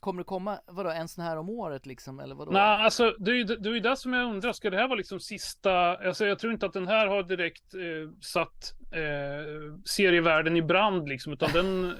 [0.00, 2.20] Kommer det komma, vadå, en sån här om året liksom?
[2.20, 2.50] Eller vadå?
[2.50, 4.52] Nej, alltså det är ju det, är det som jag undrar.
[4.52, 5.96] Ska det här vara liksom sista?
[5.96, 7.80] Alltså jag tror inte att den här har direkt eh,
[8.20, 11.96] satt eh, serievärlden i brand liksom, utan den...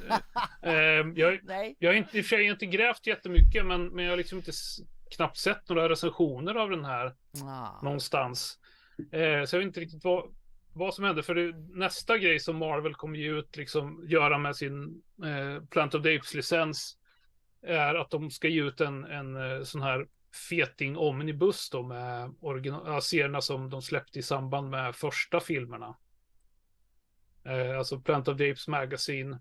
[0.63, 0.73] eh,
[1.15, 1.77] jag, Nej.
[1.79, 4.53] jag har inte, för sig inte grävt jättemycket, men, men jag har liksom inte
[5.17, 7.15] knappt sett några recensioner av den här
[7.45, 7.83] ah.
[7.83, 8.59] någonstans.
[9.13, 10.25] Eh, så jag vet inte riktigt vad,
[10.79, 11.23] vad som händer.
[11.23, 15.95] För det, nästa grej som Marvel kommer ge ut, liksom göra med sin eh, Plant
[15.95, 16.99] of the Apes-licens
[17.63, 20.07] är att de ska ge ut en, en eh, sån här
[20.49, 25.97] feting omnibus då med original, serierna som de släppte i samband med första filmerna.
[27.45, 29.39] Eh, alltså Plant of the Apes Magazine,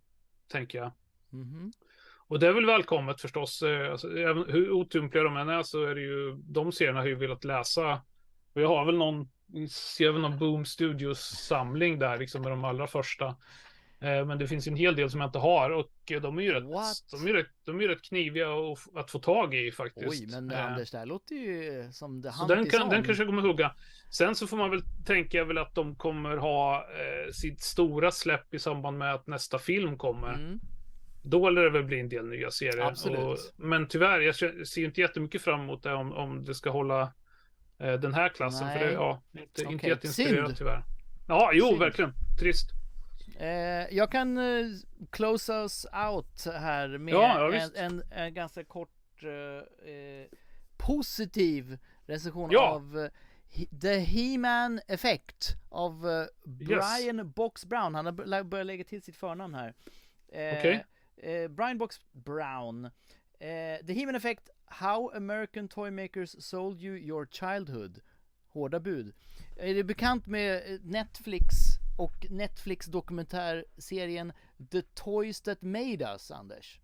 [0.47, 0.91] tänker jag.
[1.33, 1.71] Mm -hmm.
[2.27, 3.61] Och det är väl välkommet förstås.
[3.61, 7.07] Eh, alltså, även hur otympliga de än är så är det ju, de serierna har
[7.07, 8.01] ju velat läsa.
[8.53, 9.29] Och jag har väl någon,
[9.69, 13.35] ser väl någon Boom Studios samling där liksom med de allra första.
[13.99, 15.91] Eh, men det finns en hel del som jag inte har och
[16.21, 16.63] de är ju rätt,
[17.11, 18.47] de är rätt, de är rätt kniviga
[18.95, 20.21] att få tag i faktiskt.
[20.21, 20.65] Oj, men eh.
[20.65, 23.75] Anders, det här låter ju som det Så den, kan, den kanske kommer hugga.
[24.09, 28.53] Sen så får man väl tänka väl att de kommer ha eh, sitt stora släpp
[28.53, 30.33] i samband med att nästa film kommer.
[30.33, 30.59] Mm.
[31.23, 32.85] Då lär det väl bli en del nya serier.
[32.85, 33.19] Absolut.
[33.19, 34.35] Och, men tyvärr, jag
[34.67, 37.09] ser inte jättemycket fram emot det om, om det ska hålla eh,
[37.77, 38.67] den här klassen.
[38.67, 38.79] Nej.
[38.79, 39.73] För det, ja, inte, okay.
[39.73, 40.83] inte jätteinspirerad tyvärr.
[41.27, 41.79] Ja, jo, Synd.
[41.79, 42.13] verkligen.
[42.39, 42.71] Trist.
[43.39, 44.65] Eh, jag kan eh,
[45.09, 50.27] close us out här med ja, ja, en, en, en, ganska kort eh, eh
[50.77, 52.69] positiv recension ja.
[52.69, 53.09] av eh,
[53.81, 57.35] The He-Man Effect av eh, Brian yes.
[57.35, 57.95] Box Brown.
[57.95, 59.73] Han har börjat lägga till sitt förnamn här.
[60.27, 60.59] Okej.
[60.59, 61.31] Okay.
[61.31, 62.85] Eh, Brian Box Brown.
[63.39, 68.01] Eh, The He-Man Effect, How American Toymakers Sold You Your Childhood.
[68.53, 69.13] Hårda bud.
[69.55, 71.45] Är du bekant med eh, Netflix
[71.97, 74.33] och Netflix dokumentärserien
[74.71, 76.79] The Toys That Made Us, Anders?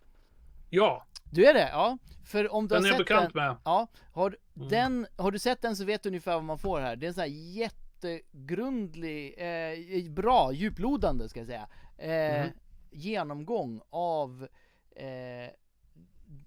[0.70, 1.08] Ja.
[1.32, 1.70] Du är det?
[1.70, 1.98] Ja.
[2.26, 3.56] För om du den har är sett bekant den, med.
[3.66, 3.88] Ja.
[4.12, 4.70] Har, mm.
[4.70, 6.96] den, har du sett den så vet du ungefär vad man får här.
[6.96, 11.68] Det är en sån här jättegrundlig, eh, bra, djuplodande ska jag säga.
[11.98, 12.50] Eh, mm
[12.94, 14.48] genomgång av
[14.96, 15.50] eh,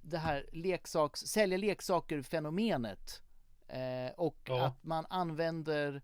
[0.03, 3.23] det här leksaks, sälja leksaker fenomenet.
[3.69, 4.67] Eh, och ja.
[4.67, 6.03] att man använder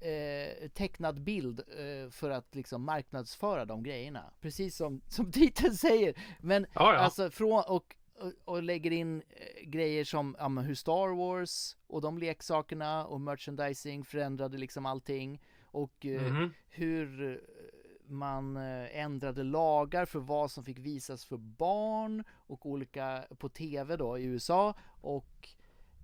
[0.00, 4.32] eh, tecknad bild eh, för att liksom marknadsföra de grejerna.
[4.40, 6.14] Precis som, som titeln säger.
[6.40, 6.98] Men ja, ja.
[6.98, 12.00] alltså från och, och, och lägger in eh, grejer som ja, hur Star Wars och
[12.00, 15.40] de leksakerna och merchandising förändrade liksom allting.
[15.66, 16.50] Och mm -hmm.
[16.68, 17.40] hur
[18.06, 23.96] man eh, ändrade lagar för vad som fick visas för barn och olika på tv
[23.96, 25.48] då i USA och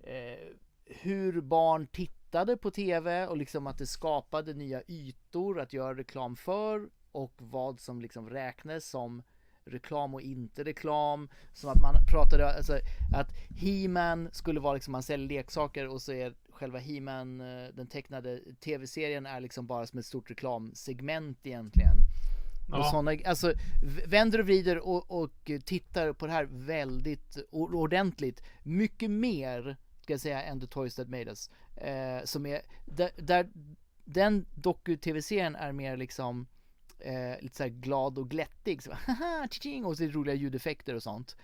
[0.03, 0.47] eh,
[0.85, 6.35] hur barn tittade på tv och liksom att det skapade nya ytor att göra reklam
[6.35, 9.23] för och vad som liksom räknades som
[9.65, 11.29] reklam och inte reklam.
[11.53, 12.79] Som att man pratade, alltså
[13.13, 17.87] att He-Man skulle vara liksom, man säljer leksaker och så är själva He-Man, eh, den
[17.87, 21.95] tecknade tv-serien är liksom bara som ett stort reklamsegment egentligen.
[22.71, 22.79] Ja.
[22.79, 23.53] Och såna, alltså
[24.07, 28.43] vänder och vrider och, och tittar på det här väldigt ordentligt.
[28.63, 31.49] Mycket mer, ska jag säga, än The Toys That Made Us.
[31.75, 33.49] Eh, som är, där, där
[34.05, 36.47] den doku-tv-serien är mer liksom
[37.01, 38.83] eh, lite såhär glad och glättig.
[38.83, 39.47] Så, haha,
[39.85, 41.35] och så roliga ljudeffekter och sånt.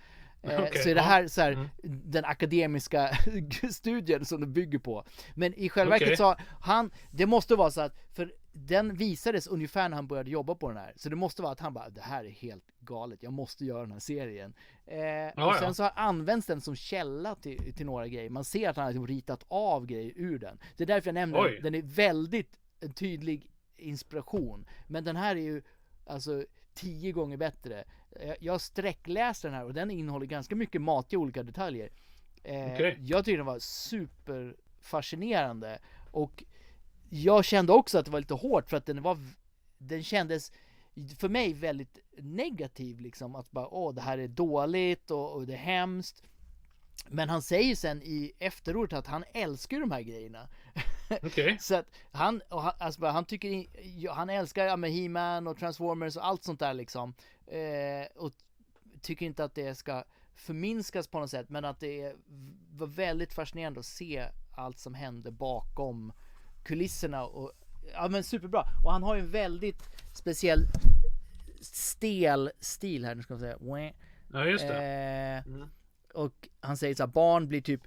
[0.42, 1.04] Eh, Okej, så är det ja.
[1.04, 1.68] här så här, Mm.
[2.04, 3.10] den akademiska
[3.70, 5.04] studien som det bygger på.
[5.34, 6.06] Men i själva Okej.
[6.06, 10.30] verket så han, det måste vara så att, för den visades ungefär när han började
[10.30, 10.92] jobba på den här.
[10.96, 13.80] Så det måste vara att han bara, det här är helt galet, jag måste göra
[13.80, 14.54] den här serien.
[14.86, 15.74] Eh, och sen ja.
[15.74, 18.30] så har används den som källa till, till några grejer.
[18.30, 20.58] Man ser att han har liksom ritat av grejer ur den.
[20.76, 21.62] Det är därför jag nämner den.
[21.62, 22.58] Den är väldigt
[22.94, 24.66] tydlig inspiration.
[24.86, 25.62] Men den här är ju
[26.06, 27.84] alltså tio gånger bättre.
[28.40, 31.90] Jag sträckläste den här och den innehåller ganska mycket matiga olika detaljer.
[32.42, 32.96] Eh, Okej.
[33.00, 35.78] Jag tycker den var superfascinerande
[36.10, 36.44] och
[37.10, 39.18] jag kände också att det var lite hårt för att den var
[39.78, 40.52] den kändes
[41.18, 45.52] för mig väldigt negativ liksom att bara åh det här är dåligt och, och det
[45.52, 46.22] är hemskt
[47.06, 50.48] men han säger sen i efterordet att han älskar de här grejerna
[51.22, 51.56] Okej.
[51.60, 53.66] så att han, och han, alltså, han tycker,
[54.14, 57.14] han älskar ja, med He-Man och Transformers och allt sånt där liksom.
[57.46, 58.32] Eh, och
[59.00, 62.16] tycker inte att det ska förminskas på något sätt, men att det är,
[62.70, 66.12] var väldigt fascinerande att se allt som hände bakom
[66.64, 67.52] kulisserna och
[67.92, 68.64] ja men superbra.
[68.84, 69.82] Och han har ju en väldigt
[70.14, 70.66] speciell
[71.60, 73.56] stel stil här, nu ska man säga.
[74.32, 74.84] Ja, just det.
[74.84, 75.68] Eh, Mm.
[76.18, 77.82] Och han säger så här, barn blir typ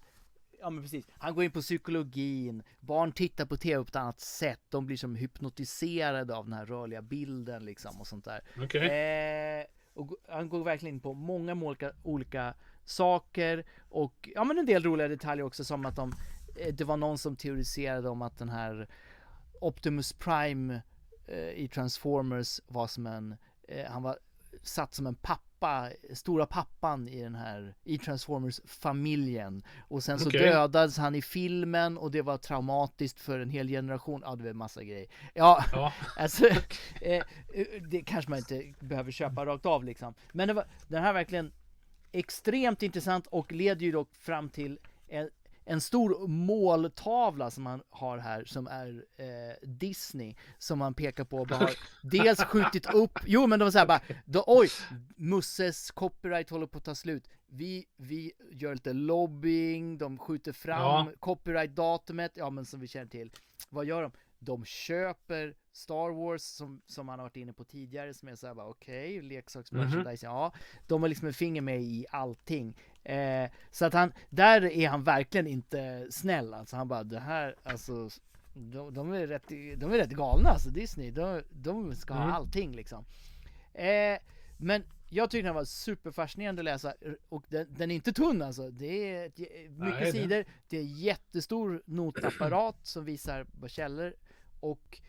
[0.60, 4.20] Ja men precis, han går in på psykologin, barn tittar på tv på ett annat
[4.20, 8.42] sätt, de blir som hypnotiserade av den här rörliga bilden liksom och sånt där.
[8.58, 9.60] Okej.
[9.60, 12.54] Eh, och han går verkligen in på många olika, olika
[12.86, 16.14] saker och ja men en del roliga detaljer också som att de,
[16.56, 18.88] eh, det var någon som teoriserade om att den här
[19.62, 20.82] Optimus Prime
[21.28, 23.36] eh, i Transformers var som en,
[23.68, 24.18] eh, han var
[24.64, 25.51] satt som en pappa,
[26.14, 29.64] stora pappan i den här, i Transformers-familjen.
[29.88, 30.42] Och sen så Okej.
[30.42, 34.22] dödades han i filmen och det var traumatiskt för en hel generation.
[34.26, 35.08] Ja, det var massa grejer.
[35.34, 35.94] Ja, Ja.
[36.18, 36.46] alltså,
[37.02, 37.24] eh,
[37.90, 40.14] det kanske man inte behöver köpa rakt av liksom.
[40.32, 41.52] Men det var, den här verkligen
[42.12, 45.30] extremt intressant och leder ju dock fram till en,
[45.66, 51.38] en stor måltavla som man har här som är eh, Disney som man pekar på
[51.38, 51.72] och bara har
[52.12, 54.70] dels skjutit upp, jo men de var såhär bara, då, oj,
[55.16, 57.30] Musses copyright håller på att ta slut.
[57.48, 61.08] Vi, vi gör lite lobbying, de skjuter fram Ja.
[61.20, 63.32] copyright-datumet, ja men som vi känner till.
[63.70, 64.12] Vad gör de?
[64.44, 68.54] De köper Star Wars som, som man har varit inne på tidigare som är såhär
[68.54, 70.54] bara okej, okay, leksaksmerchandise, ja.
[70.88, 72.78] De har liksom en finger med i allting.
[73.04, 76.76] Eh, så att han, där är han verkligen inte snäll alltså.
[76.76, 78.10] Han bara det här, alltså
[78.54, 81.12] de, de, är, rätt, de är rätt galna alltså Disney.
[81.12, 82.36] De, de ska ha Mm.
[82.36, 83.06] allting liksom.
[83.74, 84.18] Eh,
[84.58, 86.94] men jag tycker den var superfascinerande att läsa
[87.30, 88.70] och den, den är inte tunn alltså.
[88.70, 89.40] Det är ett,
[89.70, 94.14] mycket Nej, sidor, det är jättestor notapparat som visar på källor
[94.62, 95.02] och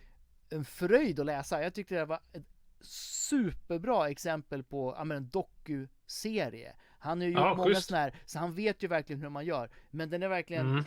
[0.51, 1.63] en fröjd att läsa.
[1.63, 2.47] Jag tyckte det var ett
[2.81, 6.73] superbra exempel på ja, men en doku-serie.
[6.99, 9.45] Han har ju gjort Ja, många sådana här, så han vet ju verkligen hur man
[9.47, 9.71] gör.
[9.91, 10.85] Men den är verkligen, Mm.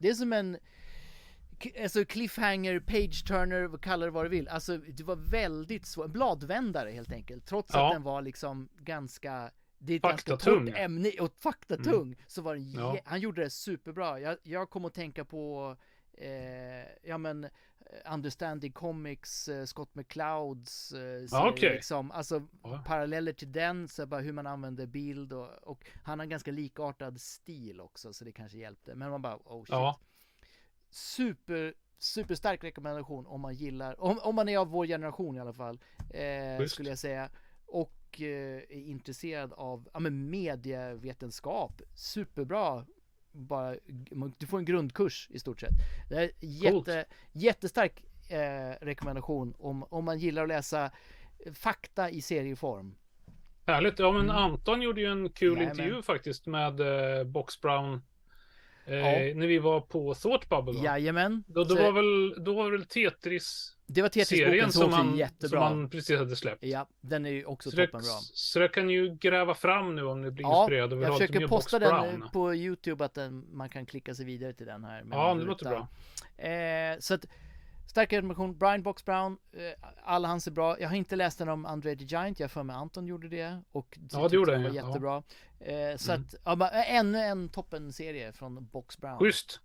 [0.00, 0.58] det är som en
[1.82, 4.48] Alltså cliffhanger, page turner, vad kallar det vad du vill.
[4.48, 7.46] Alltså det var väldigt svårt, en bladvändare helt enkelt.
[7.46, 7.86] Trots Ja.
[7.86, 12.54] att den var liksom ganska det är ett ganska torrt ämne och faktatung så var
[12.54, 12.80] den Mm.
[12.80, 12.96] Ja.
[13.04, 14.20] han gjorde det superbra.
[14.20, 15.76] Jag, jag kom att tänka på
[16.18, 21.70] eh, ja men eh, Understanding Comics, eh, Scott McClouds eh, serie, okej.
[21.72, 22.10] liksom.
[22.10, 22.82] Alltså Ja.
[22.86, 26.50] paralleller till den, så bara hur man använder bild och, och han har en ganska
[26.50, 28.94] likartad stil också så det kanske hjälpte.
[28.94, 29.68] Men man bara oh shit.
[29.70, 29.98] Ja.
[30.90, 35.52] Super superstark rekommendation om man gillar, om, om man är av vår generation i alla
[35.52, 37.30] fall, eh, skulle jag säga.
[37.66, 41.82] Och eh, är intresserad av ja, men medievetenskap.
[41.94, 42.86] Superbra.
[43.32, 43.76] Bara,
[44.38, 45.70] du får en grundkurs i stort sett.
[46.08, 50.90] Det är jätte, jättestark eh, rekommendation om, om man gillar att läsa
[51.54, 52.94] fakta i serieform.
[53.66, 53.98] Härligt.
[53.98, 54.36] Ja, men Mm.
[54.36, 55.70] Anton gjorde ju en kul Jajamän.
[55.70, 58.02] intervju faktiskt med eh, Box Brown.
[58.86, 59.34] Eh, Ja.
[59.34, 60.72] När vi var på Thought Bubble.
[60.72, 60.84] va?
[60.84, 61.44] Jajamän.
[61.46, 65.18] Då, då, var väl, då var väl Tetris det var Tetris-boken som som han, som
[65.18, 65.60] jättebra.
[65.64, 66.62] han precis hade släppt.
[66.64, 68.10] Ja, den är ju också Så det, toppenbra.
[68.32, 71.48] så det kan ju gräva fram nu om ni blir Ja, inspirerade vill jag försöker
[71.48, 72.30] posta den Brown.
[72.32, 75.04] på Youtube att den, man kan klicka sig vidare till den här.
[75.10, 75.88] Ja, det låter bra.
[76.46, 77.26] Eh, så att
[77.88, 78.58] stark rekommendation.
[78.58, 80.80] Brian Box Brown, eh, alla hans är bra.
[80.80, 83.62] Jag har inte läst den om Andre the Giant, jag för mig Anton gjorde det.
[83.72, 84.86] Och Ja, det gjorde han, var ja.
[84.86, 85.22] jättebra.
[85.60, 86.22] Eh, så Mm.
[86.28, 89.18] att, ja, bara, ännu en toppenserie från Box Brown.
[89.18, 89.60] Schysst.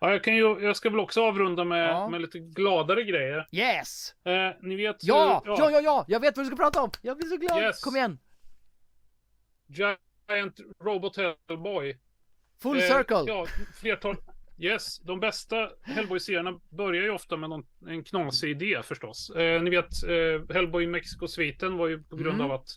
[0.00, 2.08] Ja, jag, kan ju, jag ska väl också avrunda med, Ja.
[2.08, 3.48] med lite gladare grejer.
[3.52, 4.14] Yes!
[4.24, 6.04] Eh, ni vet Ja, hur, ja, ja, ja!
[6.08, 6.90] Jag vet vad du ska prata om!
[7.02, 7.62] Jag blir så glad!
[7.62, 7.80] Yes.
[7.84, 8.18] Kom igen!
[9.68, 11.98] Giant Robot Hellboy.
[12.62, 13.24] Full Eh, circle!
[13.26, 13.46] Ja,
[13.80, 14.16] flertal.
[14.60, 19.30] Yes, de bästa Hellboy-serierna börjar ju ofta med någon, en knasig idé förstås.
[19.30, 22.50] Eh, ni vet, eh, Hellboy Mexico-sviten var ju på grund Mm.
[22.50, 22.68] av att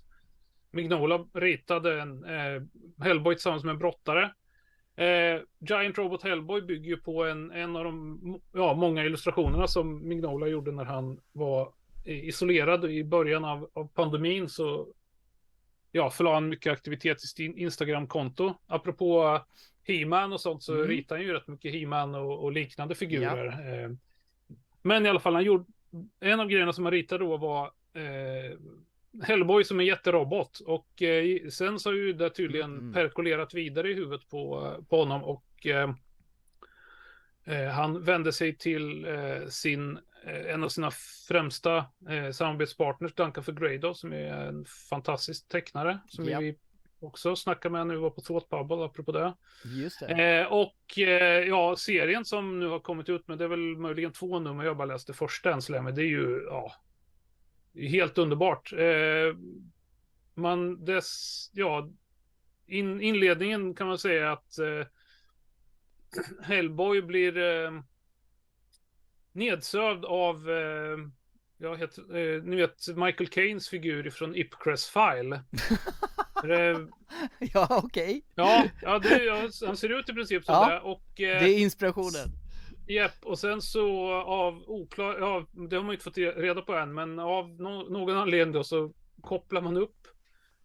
[0.71, 2.61] Mignola ritade en eh,
[3.03, 4.33] Hellboy tillsammans med en brottare.
[5.01, 8.19] Eh, Giant Robot Hellboy bygger ju på en, en av de
[8.53, 11.73] ja, många illustrationerna som Mignola gjorde när han var
[12.03, 14.87] isolerad i början av, av pandemin så
[15.91, 18.53] ja, förlade han mycket aktivitet i sin Instagram-konto.
[18.67, 19.39] Apropå
[19.83, 20.87] He-Man och sånt så mm.
[20.87, 23.45] ritar han ju rätt mycket He-Man och, och, liknande figurer.
[23.45, 23.75] Ja.
[23.75, 23.89] Eh,
[24.81, 25.65] men i alla fall, han gjorde,
[26.19, 28.57] en av grejerna som han ritade då var eh,
[29.23, 30.59] Hellboy som en jätterobot.
[30.59, 32.93] Och eh, sen så har ju det tydligen mm.
[32.93, 35.23] perkolerat vidare i huvudet på, på honom.
[35.23, 35.89] Och eh,
[37.45, 40.91] eh han vände sig till eh, sin, eh, en av sina
[41.27, 41.77] främsta
[42.09, 45.99] eh, samarbetspartners, Duncan Grado, som är en fantastisk tecknare.
[46.07, 46.41] Som yep.
[46.41, 46.55] vi
[46.99, 49.33] också snackade med när vi var på Thought Bubble, apropå det.
[49.63, 50.47] Just det.
[50.47, 50.97] och
[51.47, 54.77] ja, serien som nu har kommit ut med, det är väl möjligen två nummer, jag
[54.77, 56.71] bara läste första än så länge, men det är ju, ja,
[57.73, 58.73] helt underbart.
[58.73, 59.35] Eh,
[60.35, 61.89] man, dess, ja,
[62.65, 64.87] in, inledningen kan man säga att eh,
[66.43, 67.71] Hellboy blir eh,
[69.31, 70.97] nedsövd av, eh,
[71.57, 75.43] jag heter, eh, ni vet Michael Keynes figur från Ipcress File.
[76.43, 76.87] det,
[77.39, 78.03] ja, okej.
[78.03, 78.21] Okay.
[78.35, 82.40] Ja, ja, det, han ser ut i princip så ja, Och, eh, det är inspirationen.
[82.87, 86.93] Japp, och sen så av oklar, ja, det har man inte fått reda på än,
[86.93, 90.07] men av no någon anledning då så kopplar man upp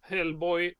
[0.01, 0.73] Hellboy,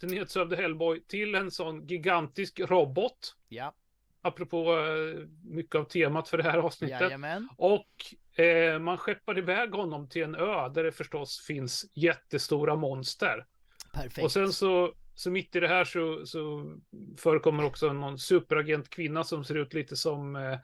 [0.00, 3.36] den nedsövde Hellboy till en sån gigantisk robot.
[3.48, 3.74] Ja.
[4.22, 7.00] Apropå eh, mycket av temat för det här avsnittet.
[7.00, 7.48] Jajamän.
[7.56, 13.46] Och eh, man skeppar iväg honom till en ö där det förstås finns jättestora monster.
[13.92, 14.24] Perfekt.
[14.24, 16.72] Och sen så, så mitt i det här så, så
[17.18, 20.58] förekommer också någon superagent kvinna som ser ut lite som eh,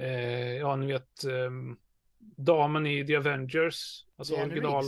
[0.00, 1.50] eh, ja ni vet, eh,
[2.36, 4.84] damen i The Avengers, alltså Keanu original.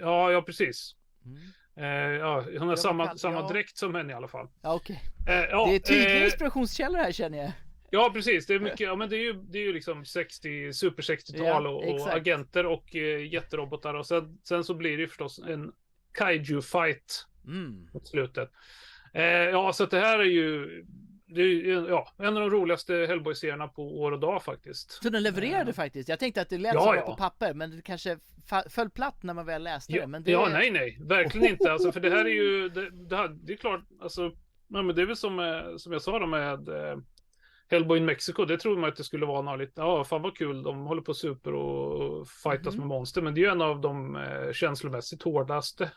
[0.00, 0.96] Ja, ja precis.
[1.24, 1.38] Mm.
[1.76, 4.48] Eh, ja, hon har samma, kan, samma dräkt som henne i alla fall.
[4.62, 5.02] Ja, okej.
[5.22, 5.34] Okay.
[5.34, 7.52] Eh, ja, det är tydliga eh, inspirationskällor här känner jag.
[7.90, 8.46] Ja, precis.
[8.46, 11.64] Det är mycket, ja men det är ju, det är ju liksom 60, super 60-tal
[11.64, 15.38] ja, och, och, agenter och eh, jätterobotar och sen, sen så blir det ju förstås
[15.38, 15.72] en
[16.12, 17.88] kaiju fight mm.
[17.94, 18.50] mot slutet.
[19.14, 20.84] Eh, ja, så det här är ju
[21.34, 24.90] det är ja, en av de roligaste Hellboy-serierna på år och dag faktiskt.
[25.02, 26.08] Så den levererade uh, faktiskt?
[26.08, 27.00] Jag tänkte att det lät ja, så ja.
[27.00, 28.18] på papper, men det kanske
[28.68, 30.06] föll platt när man väl läste ja, det.
[30.06, 30.30] Men det...
[30.30, 31.72] Ja, nej, nej, verkligen inte.
[31.72, 34.32] Alltså, för det här är ju, det, det, här, det är klart, alltså,
[34.68, 36.98] nej, men det är väl som, som jag sa då med eh,
[37.70, 40.36] Hellboy in Mexico, det tror man att det skulle vara något lite, ja, fan vad
[40.36, 42.78] kul, de håller på super och fightas mm.
[42.78, 45.90] med monster, men det är ju en av de eh, känslomässigt hårdaste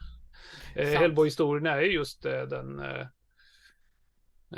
[0.75, 3.07] eh, Hellboy-historierna är just eh, den eh, Eh,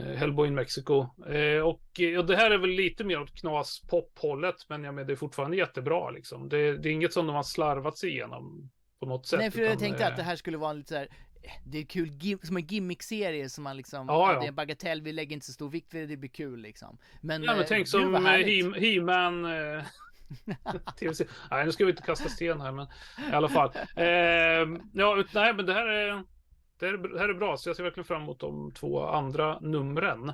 [0.04, 1.08] Hellboy in Mexico.
[1.30, 4.93] Eh, och, eh, och det här är väl lite mer åt knas pop-hållet, men jag
[4.93, 6.50] menar, det är fortfarande jättebra liksom.
[6.50, 9.39] Det, det, är inget som de har slarvat sig igenom på något sätt.
[9.39, 11.08] Nej, för utan, jag tänkte att det här skulle vara lite så här,
[11.66, 14.39] det är kul, som en gimmick-serie som man liksom, ja, ja.
[14.39, 16.62] det är en bagatell, vi lägger inte så stor vikt vid det, det blir kul
[16.62, 16.98] liksom.
[17.22, 18.26] Men, ja, men tänk som
[18.76, 19.84] He-Man, eh,
[21.52, 22.88] nej, nu ska vi inte kasta sten här, men
[23.32, 23.72] i alla fall.
[23.96, 24.06] Eh,
[24.93, 26.24] ja, nej, men det här är
[26.80, 30.34] det här, är bra, så jag ser verkligen fram emot de två andra numren.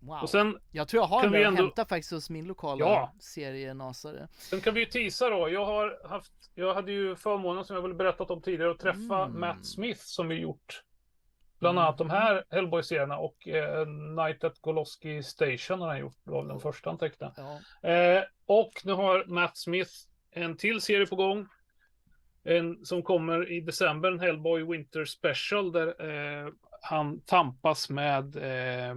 [0.00, 0.22] Wow.
[0.22, 1.62] Och sen jag tror jag har den ändå...
[1.62, 3.12] hämta faktiskt hos min lokala ja.
[3.18, 4.28] serienasare.
[4.32, 5.48] Sen kan vi ju tisa då.
[5.48, 9.24] Jag har haft, jag hade ju förmånen som jag väl berättat om tidigare att träffa
[9.24, 9.40] mm.
[9.40, 10.82] Matt Smith som vi gjort
[11.62, 12.08] bland annat mm.
[12.08, 16.60] de här Hellboy-serierna och eh, Night at Goloski Station har han gjort, det var den
[16.60, 17.32] första han tecknade.
[17.36, 17.88] Ja.
[17.90, 19.92] Eh, och nu har Matt Smith
[20.30, 21.48] en till serie på gång
[22.44, 26.48] en, som kommer i december, en Hellboy Winter Special, där eh,
[26.82, 28.96] han tampas med eh,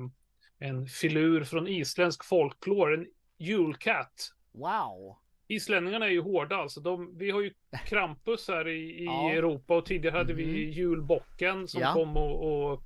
[0.59, 4.31] en filur från isländsk folklore, en julkatt.
[4.51, 5.17] Wow!
[5.47, 6.79] Islänningarna är ju hårda alltså.
[6.79, 7.53] De, vi har ju
[7.85, 9.31] Krampus här i, i ja.
[9.31, 10.45] Europa och tidigare hade mm.
[10.45, 10.71] vi mhm.
[10.71, 11.93] julbocken som ja.
[11.93, 12.83] kom och, och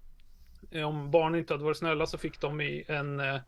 [0.86, 3.42] om barnen inte hade varit snälla så fick de i en eh,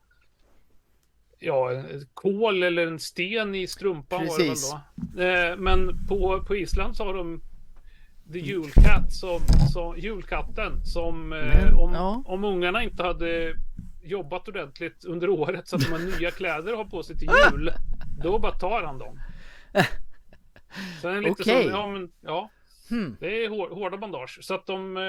[1.42, 4.72] ja, kol eller en sten i strumpan Precis.
[4.72, 5.52] var det väl då.
[5.52, 7.42] Eh, men på, på Island så har de
[8.32, 9.40] The Julcat som,
[9.74, 12.24] som julkatten som eh, om, ja.
[12.26, 13.56] om ungarna inte hade
[14.04, 17.30] jobbat ordentligt under året så att de har nya kläder att ha på sig till
[17.52, 17.72] jul.
[18.24, 19.20] Då bara tar han dem.
[21.04, 21.32] Okej.
[21.32, 21.68] Okay.
[21.68, 22.50] ja, men, ja.
[22.90, 23.18] Hmm.
[23.20, 24.40] Det är hårda bandage.
[24.42, 25.04] Så att de eh,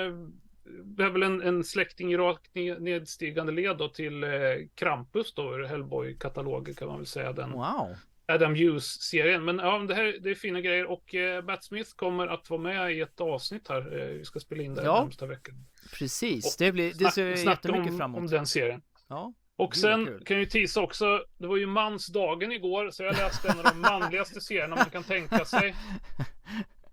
[0.84, 4.30] det är väl en, en släkting i rakt nedstigande led då till eh,
[4.74, 7.32] Krampus då ur Hellboy-katalogen kan man väl säga.
[7.32, 7.97] Den wow.
[8.26, 9.44] Adam Hughes-serien.
[9.44, 12.60] Men ja, det här det är fina grejer och eh, Bat Smith kommer att vara
[12.60, 14.01] med i ett avsnitt här.
[14.01, 15.02] Eh, vi ska spela in det ja.
[15.02, 15.55] närmsta veckan.
[15.98, 18.18] Precis, och det, blir, det ser jag jättemycket fram emot.
[18.18, 18.82] om den serien.
[19.09, 19.32] Ja.
[19.56, 23.48] Och sen kan jag ju tisa också, det var ju mansdagen igår, så jag läste
[23.48, 25.74] en av de manligaste serierna man kan tänka sig.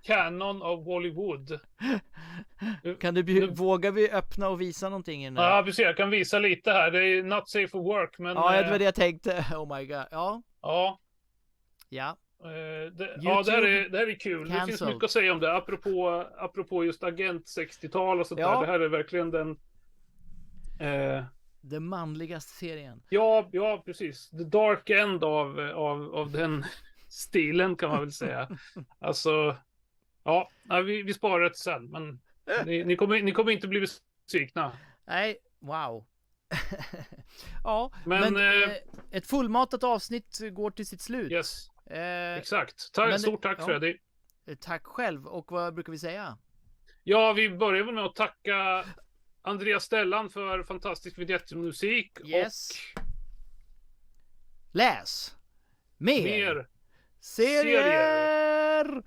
[0.02, 1.60] Canon of Hollywood.
[3.00, 5.56] Kan du bjud- vågar vi öppna och visa någonting här?
[5.58, 5.80] Ja, precis.
[5.86, 6.92] Jag kan visa lite här.
[6.92, 8.36] Det är not safe for work, men...
[8.36, 9.46] Ja, det eh, var det jag tänkte.
[9.56, 10.06] Oh my god.
[10.12, 11.00] Ja, Ja,
[11.90, 12.18] ja.
[12.44, 14.50] eh, det, ja det, här är, det här är kul.
[14.50, 14.94] Det finns cancelled.
[14.94, 15.56] mycket att säga om det.
[15.56, 18.52] Apropå, apropå just agent 60-tal och sånt Ja.
[18.60, 18.62] där.
[18.62, 19.50] Det här är verkligen den...
[20.80, 21.24] Eh,
[21.62, 23.02] Den manligaste serien.
[23.10, 24.30] ja, ja, precis.
[24.30, 26.66] The dark end av, av, av den
[27.10, 28.50] stilen kan man väl säga.
[29.00, 29.56] Alltså,
[30.30, 31.92] ja, nej, vi, vi sparar det sen.
[31.92, 32.20] Men
[32.66, 33.80] ni, ni, kommer, ni kommer inte bli
[34.26, 34.78] besvikna.
[35.08, 36.06] Nej, wow.
[37.64, 38.78] ja, Men, men, eh, eh,
[39.12, 41.32] ett fullmatat avsnitt går till sitt slut.
[41.32, 42.94] Yes, Eh, exakt.
[42.94, 43.66] Ta, stort tack ja.
[43.66, 43.98] Freddy.
[44.60, 45.28] tack själv.
[45.28, 46.38] Och vad brukar vi säga?
[47.04, 48.86] Ja, vi börjar väl med att tacka
[49.42, 52.18] Andreas Stellan för fantastisk vignettmusik.
[52.26, 52.70] Yes.
[54.72, 55.36] Läs
[55.98, 56.68] mer, Och mer
[57.20, 57.84] serier.
[57.84, 59.04] serier.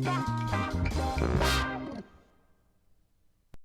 [0.00, 0.47] Yeah.